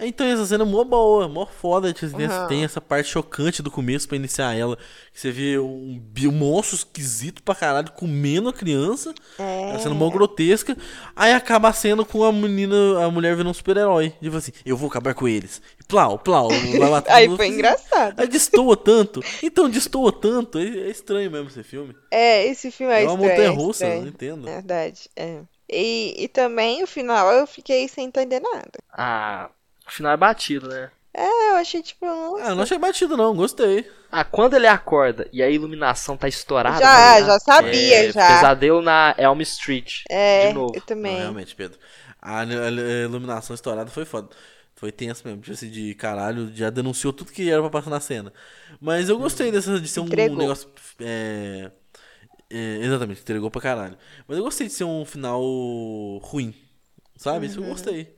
[0.00, 1.92] Então essa cena é mó boa, mó foda.
[1.92, 2.16] tipo,
[2.48, 4.76] tem essa- parte chocante do começo pra iniciar ela.
[5.12, 9.12] Que você vê um, um monstro esquisito pra caralho comendo a criança.
[9.38, 9.72] É.
[9.72, 10.76] A cena mó grotesca.
[11.16, 14.12] Aí acaba a cena com a menina, a mulher vendo um super-herói.
[14.22, 15.60] Tipo assim, eu vou acabar com eles.
[15.80, 16.48] E plau, plau.
[16.48, 18.20] vai matar Aí foi engraçado.
[18.20, 19.20] Aí destoa tanto.
[19.42, 20.58] Então, destoa tanto.
[20.58, 21.94] É, é estranho mesmo esse filme.
[22.10, 23.30] É, esse filme é É uma estranho.
[23.30, 24.00] montanha é russa, eu estranho.
[24.02, 24.44] não entendo.
[24.44, 25.40] Verdade, é.
[25.70, 28.72] E, e também o final eu fiquei sem entender nada.
[28.90, 29.50] Ah,
[29.88, 30.90] o final é batido, né?
[31.14, 32.44] É, eu achei tipo, nossa.
[32.44, 33.90] Ah, eu não achei batido não, gostei.
[34.10, 36.80] Ah, quando ele acorda e a iluminação tá estourada.
[36.80, 37.26] Já, ligado?
[37.26, 38.26] já sabia, É, já.
[38.26, 40.02] Pesadelo na Elm Street.
[40.08, 40.74] É, de novo.
[40.74, 41.18] eu Não, também.
[41.18, 41.78] realmente, Pedro.
[42.20, 42.44] A,
[43.04, 44.28] iluminação estourada foi foda.
[44.76, 45.40] Foi tenso mesmo.
[45.42, 48.32] Tipo assim, de caralho, já denunciou tudo que era pra passar na cena.
[48.80, 50.36] Mas eu gostei dessa de ser um Entregou.
[50.38, 50.68] negócio.
[51.00, 51.70] É,
[52.50, 53.98] é, exatamente, entregou pra caralho.
[54.26, 55.42] Mas eu gostei de ser um final
[56.22, 56.54] ruim.
[57.16, 57.46] Sabe?
[57.46, 57.70] Isso eu Uhum.
[57.70, 58.17] gostei.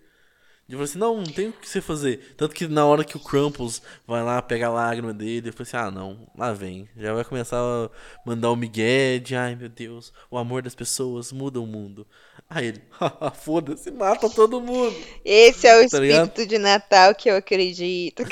[0.71, 2.33] De falar assim, não, não tem o que você fazer.
[2.37, 5.67] Tanto que na hora que o Krampus vai lá pegar a lágrima dele, eu falei
[5.69, 6.89] assim, ah não, lá vem.
[6.97, 7.91] Já vai começar a
[8.25, 12.07] mandar o Miguel de, ai meu Deus, o amor das pessoas muda o mundo.
[12.49, 14.95] Aí ele, haha, foda-se, mata todo mundo.
[15.25, 16.29] Esse é o Tá ligado?
[16.29, 18.23] espírito de Natal que eu acredito.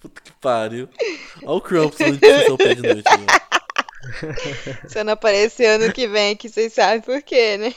[0.00, 0.88] Puta que pariu.
[1.44, 3.04] Olha o Krampus puxar seu pé de noite.
[3.08, 3.26] Né?
[4.88, 7.72] Se eu não aparecer ano que vem aqui, vocês sabem por quê, né?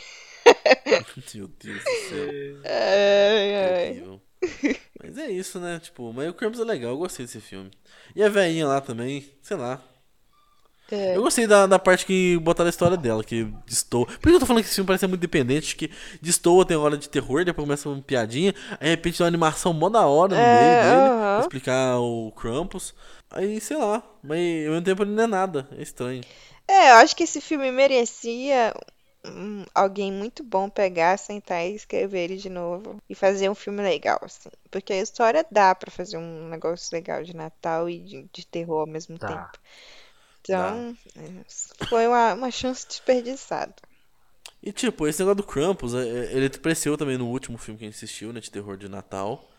[1.36, 2.30] Meu Deus do céu.
[2.66, 3.93] Ai.
[3.93, 4.22] Terrível.
[5.01, 5.80] Mas é isso, né?
[5.80, 7.72] Tipo, mas o Krampus é legal, eu gostei desse filme.
[8.16, 9.82] E a velhinha lá também, sei lá.
[10.91, 11.16] É.
[11.16, 14.05] Eu gostei da, da parte que botaram a história dela, que destoa.
[14.05, 15.76] Por que eu tô falando que esse filme parece muito independente?
[15.76, 15.89] Que
[16.22, 19.74] destoa, tem hora de terror, depois começa uma piadinha, aí de repente tem uma animação
[19.74, 21.34] mó da hora no É, meio dele, aham.
[21.36, 22.93] pra explicar o Krampus.
[23.32, 24.38] Aí, sei lá, mas
[24.68, 26.22] ao mesmo tempo ele não é nada, é estranho.
[26.68, 28.74] É, eu acho que esse filme merecia
[29.26, 33.82] hum, alguém muito bom pegar, sentar e escrever ele de novo e fazer um filme
[33.82, 34.50] legal, assim.
[34.72, 38.82] Porque a história dá pra fazer um negócio legal de Natal e de, de terror
[38.82, 39.20] ao mesmo Dá.
[39.20, 39.60] tempo.
[40.44, 41.46] Então, é,
[41.90, 43.76] foi uma, uma chance desperdiçada.
[44.62, 47.86] E tipo, esse negócio do Krampus, é- é- ele apareceu também no último filme que
[47.86, 49.50] a gente assistiu, né, de terror de Natal.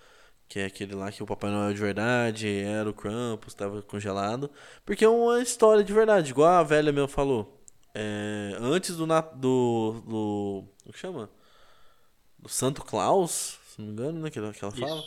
[0.48, 4.50] Que é aquele lá que o Papai Noel de verdade era o Krampus, tava congelado.
[4.84, 7.63] Porque é uma história de verdade, igual a velha mesmo falou.
[7.94, 10.64] É, antes do, do, do.
[10.82, 11.30] Como que chama?
[12.38, 14.30] Do Santo Claus, se não me engano, né?
[14.30, 15.02] Que ela, que ela fala.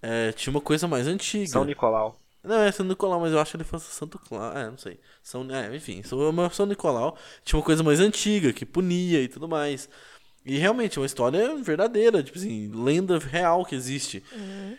[0.00, 1.48] É, tinha uma coisa mais antiga.
[1.48, 2.20] São Nicolau.
[2.42, 4.56] Não, é São Nicolau, mas eu acho que ele fosse Santo Claus.
[4.56, 4.98] É, não sei.
[5.22, 9.48] São, é, enfim, São, São Nicolau tinha uma coisa mais antiga, que punia e tudo
[9.48, 9.88] mais.
[10.44, 14.24] E realmente é uma história verdadeira, tipo assim, lenda real que existe.
[14.32, 14.78] Uhum.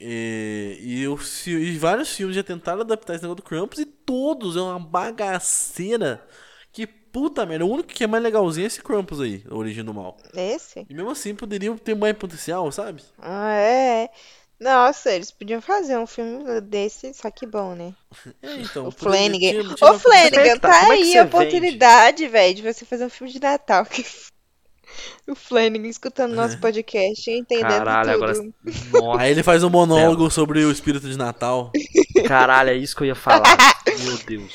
[0.00, 4.56] E, e, eu, e vários filmes já tentaram adaptar esse negócio do Krampus e todos
[4.56, 6.24] é uma bagaceira.
[7.12, 7.64] Puta merda.
[7.64, 10.16] O único que é mais legalzinho é esse Krampus aí, a Origem do Mal.
[10.34, 10.86] Esse?
[10.88, 13.02] E mesmo assim poderiam ter mais potencial, sabe?
[13.18, 14.10] Ah, é.
[14.60, 17.94] Nossa, eles podiam fazer um filme desse, só que bom, né?
[18.42, 18.88] É, então.
[18.88, 19.74] O Flanagan.
[19.80, 23.40] Ô, Flanagan, Tá, tá é aí a oportunidade, velho, de você fazer um filme de
[23.40, 23.86] Natal.
[25.28, 28.24] O Flanagan escutando nosso podcast e entendendo Caralho, tudo.
[28.24, 28.52] agora.
[28.92, 31.70] Nossa, Aí ele faz um monólogo sobre o espírito de Natal.
[32.26, 33.56] caralho, é isso que eu ia falar.
[34.02, 34.52] Meu Deus.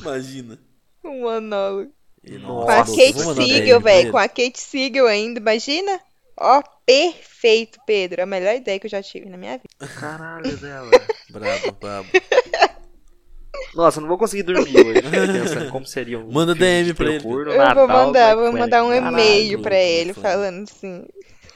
[0.00, 0.58] Imagina.
[1.04, 1.92] Um monólogo.
[2.22, 4.10] Nossa, Com a Kate vou mandar Siegel, velho.
[4.12, 6.00] Com a Kate Siegel ainda, imagina?
[6.38, 8.22] Ó, perfeito, Pedro.
[8.22, 9.92] A melhor ideia que eu já tive na minha vida.
[9.94, 10.90] Caralho dela.
[11.30, 12.08] Brabo, brabo.
[13.74, 15.02] Nossa, eu não vou conseguir dormir hoje.
[15.02, 16.30] Pensando como seria um.
[16.30, 17.16] Manda DM de pra ele.
[17.16, 21.06] Eu vou Natal, mandar, Black vou mandar um e-mail pra ele falando assim.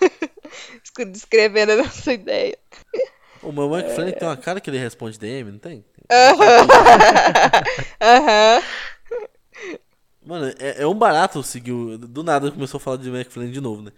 [1.10, 2.56] Descrevendo a nossa ideia.
[3.42, 5.84] O meu Mike Flanagan tem uma cara que ele responde DM, não tem?
[8.00, 8.62] Aham.
[10.24, 11.98] Mano, é, é um barato seguir o...
[11.98, 13.92] Do nada começou a falar de Flanagan de novo, né?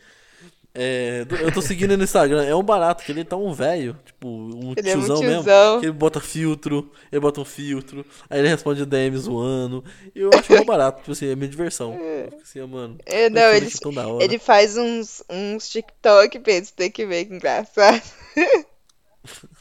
[0.78, 3.98] É, eu tô seguindo ele no Instagram, é um barato, que ele tá um velho,
[4.04, 5.42] tipo, um Ele é um tiozão mesmo.
[5.42, 5.80] tiozão.
[5.80, 9.82] Que ele bota filtro, ele bota um filtro, aí ele responde DM zoando.
[10.14, 11.96] E eu acho mó barato, tipo assim, é minha diversão.
[12.28, 12.98] Fico assim, ah, mano.
[13.06, 17.24] É, Mike não, ele, é ele faz uns, uns TikTok, Pedro, você tem que ver
[17.24, 18.02] que engraçado.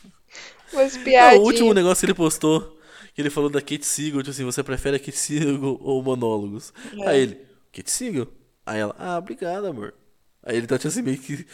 [0.75, 1.39] Umas piadinhas.
[1.39, 2.77] o último negócio que ele postou,
[3.13, 6.73] que ele falou da Kate Siegel, tipo assim, você prefere a Kate Siegel ou monólogos?
[6.99, 7.09] É.
[7.09, 7.41] Aí ele,
[7.73, 8.27] Kate Siegel?
[8.65, 9.93] Aí ela, ah, obrigado, amor.
[10.43, 11.45] Aí ele tá tipo assim, meio que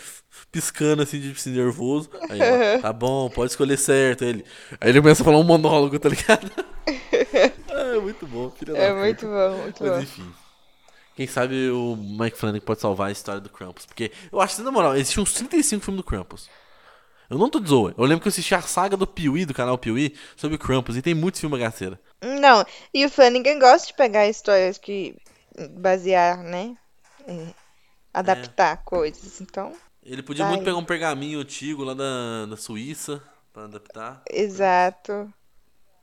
[0.52, 2.10] piscando assim, de assim, nervoso.
[2.30, 4.24] Aí ela, tá bom, pode escolher certo.
[4.24, 4.46] Aí ele,
[4.80, 6.52] aí ele começa a falar um monólogo, tá ligado?
[7.72, 9.00] ah, é muito bom, filha É puta.
[9.00, 10.00] muito bom, muito Mas bom.
[10.02, 10.36] enfim.
[11.16, 13.86] Quem sabe o Mike Flanagan pode salvar a história do Krampus.
[13.86, 16.50] Porque eu acho que, na moral, existem uns 35 filmes do Krampus.
[17.32, 17.96] Eu não tô de zoa.
[17.98, 20.98] Eu lembro que eu assisti a saga do Piuí, do canal Piuí, sobre o Krampus.
[20.98, 21.98] E tem muitos filmes bagaceira.
[22.22, 25.16] Não, e o Flanagan gosta de pegar histórias que
[25.72, 26.76] basear, né?
[27.26, 27.48] É,
[28.14, 29.40] adaptar coisas.
[29.40, 29.74] Então,
[30.04, 30.54] Ele podia Vai.
[30.56, 33.24] muito pegar um pergaminho antigo lá da, da Suíça
[33.54, 34.22] pra adaptar.
[34.30, 35.32] exato.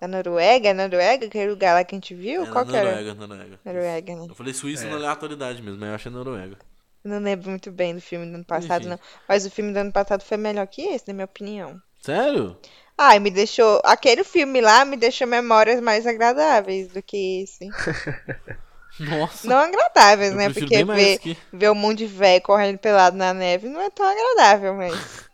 [0.00, 2.44] Da Noruega, Noruega, aquele lugar lá que a gente viu?
[2.44, 2.88] É, Qual na que era?
[2.90, 3.60] Noruega, Noruega.
[3.64, 4.26] Noruega, né?
[4.30, 4.90] Eu falei Suíça É.
[4.90, 6.56] na aleatoriedade mesmo, mas eu acho que é Noruega.
[7.04, 8.90] Eu Não lembro muito bem do filme do ano passado, Enfim.
[8.90, 9.00] não.
[9.28, 11.80] Mas o filme do ano passado foi melhor que esse, na minha opinião.
[12.00, 12.56] Sério?
[12.96, 13.80] Ai, me deixou.
[13.84, 17.68] Aquele filme lá me deixou memórias mais agradáveis do que esse.
[18.98, 19.46] Nossa.
[19.46, 20.52] Não agradáveis, eu né?
[20.52, 21.36] Porque ver, que...
[21.52, 25.28] ver um monte de velho correndo pelado na neve não é tão agradável, mas.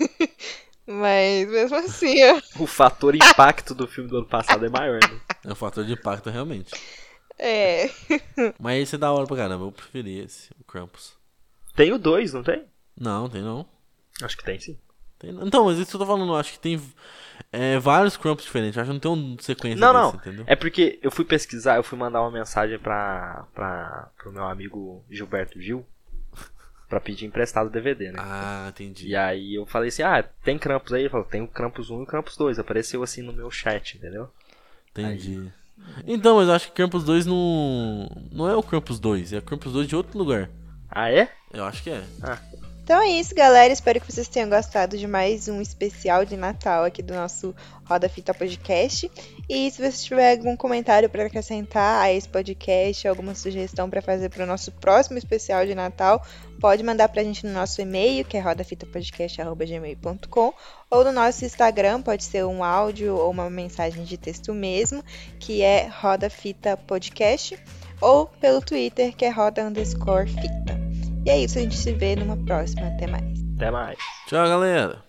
[0.86, 2.40] mas mesmo assim, ó.
[2.62, 5.20] O fator impacto do filme do ano passado é maior, né?
[5.44, 6.72] É um fator de impacto, realmente.
[7.38, 7.90] É.
[8.58, 9.64] Mas esse é da hora pra caramba.
[9.64, 11.14] Eu preferi esse, o Krampus.
[11.74, 12.64] Tem o 2, não tem?
[12.98, 13.66] Não, tem não.
[14.22, 14.78] Acho que tem sim.
[15.18, 15.46] Tem não.
[15.46, 16.80] Então, mas isso que eu tô falando, eu acho que tem
[17.50, 18.76] é, vários Krampus diferentes.
[18.76, 20.20] Eu acho que não tem um sequência Não, desse, não.
[20.20, 20.44] entendeu?
[20.46, 25.04] É porque eu fui pesquisar, eu fui mandar uma mensagem pra, pra, pro meu amigo
[25.10, 25.84] Gilberto Gil
[26.88, 28.18] pra pedir emprestado o DVD, né?
[28.20, 29.08] Ah, entendi.
[29.08, 31.02] E aí eu falei assim, ah, tem Krampus aí?
[31.02, 32.58] Ele falou, tem o Krampus 1 e o Krampus 2.
[32.60, 34.30] Apareceu assim no meu chat, entendeu?
[34.92, 35.50] Entendi.
[36.06, 38.08] Então, mas eu acho que Krampus 2 não.
[38.32, 40.50] Não é o Krampus 2, é o Krampus 2 de outro lugar.
[40.90, 41.30] Ah, é?
[41.52, 42.02] Eu acho que é.
[42.84, 43.72] Então é isso, galera.
[43.72, 47.54] Espero que vocês tenham gostado de mais um especial de Natal aqui do nosso
[47.86, 49.10] Roda Fita Podcast.
[49.48, 54.28] E se você tiver algum comentário para acrescentar a esse podcast, alguma sugestão para fazer
[54.28, 56.22] para o nosso próximo especial de Natal,
[56.60, 60.52] pode mandar para a gente no nosso e-mail, que é rodafitapodcast.gmail.com,
[60.90, 65.02] ou no nosso Instagram, pode ser um áudio ou uma mensagem de texto mesmo,
[65.40, 67.58] que é Roda Fita Podcast,
[67.98, 71.03] ou pelo Twitter, que é Roda Fita.
[71.26, 72.86] E é isso, a gente se vê numa próxima.
[72.86, 73.24] Até mais.
[73.56, 73.98] Até mais.
[74.26, 75.02] Tchau, galera.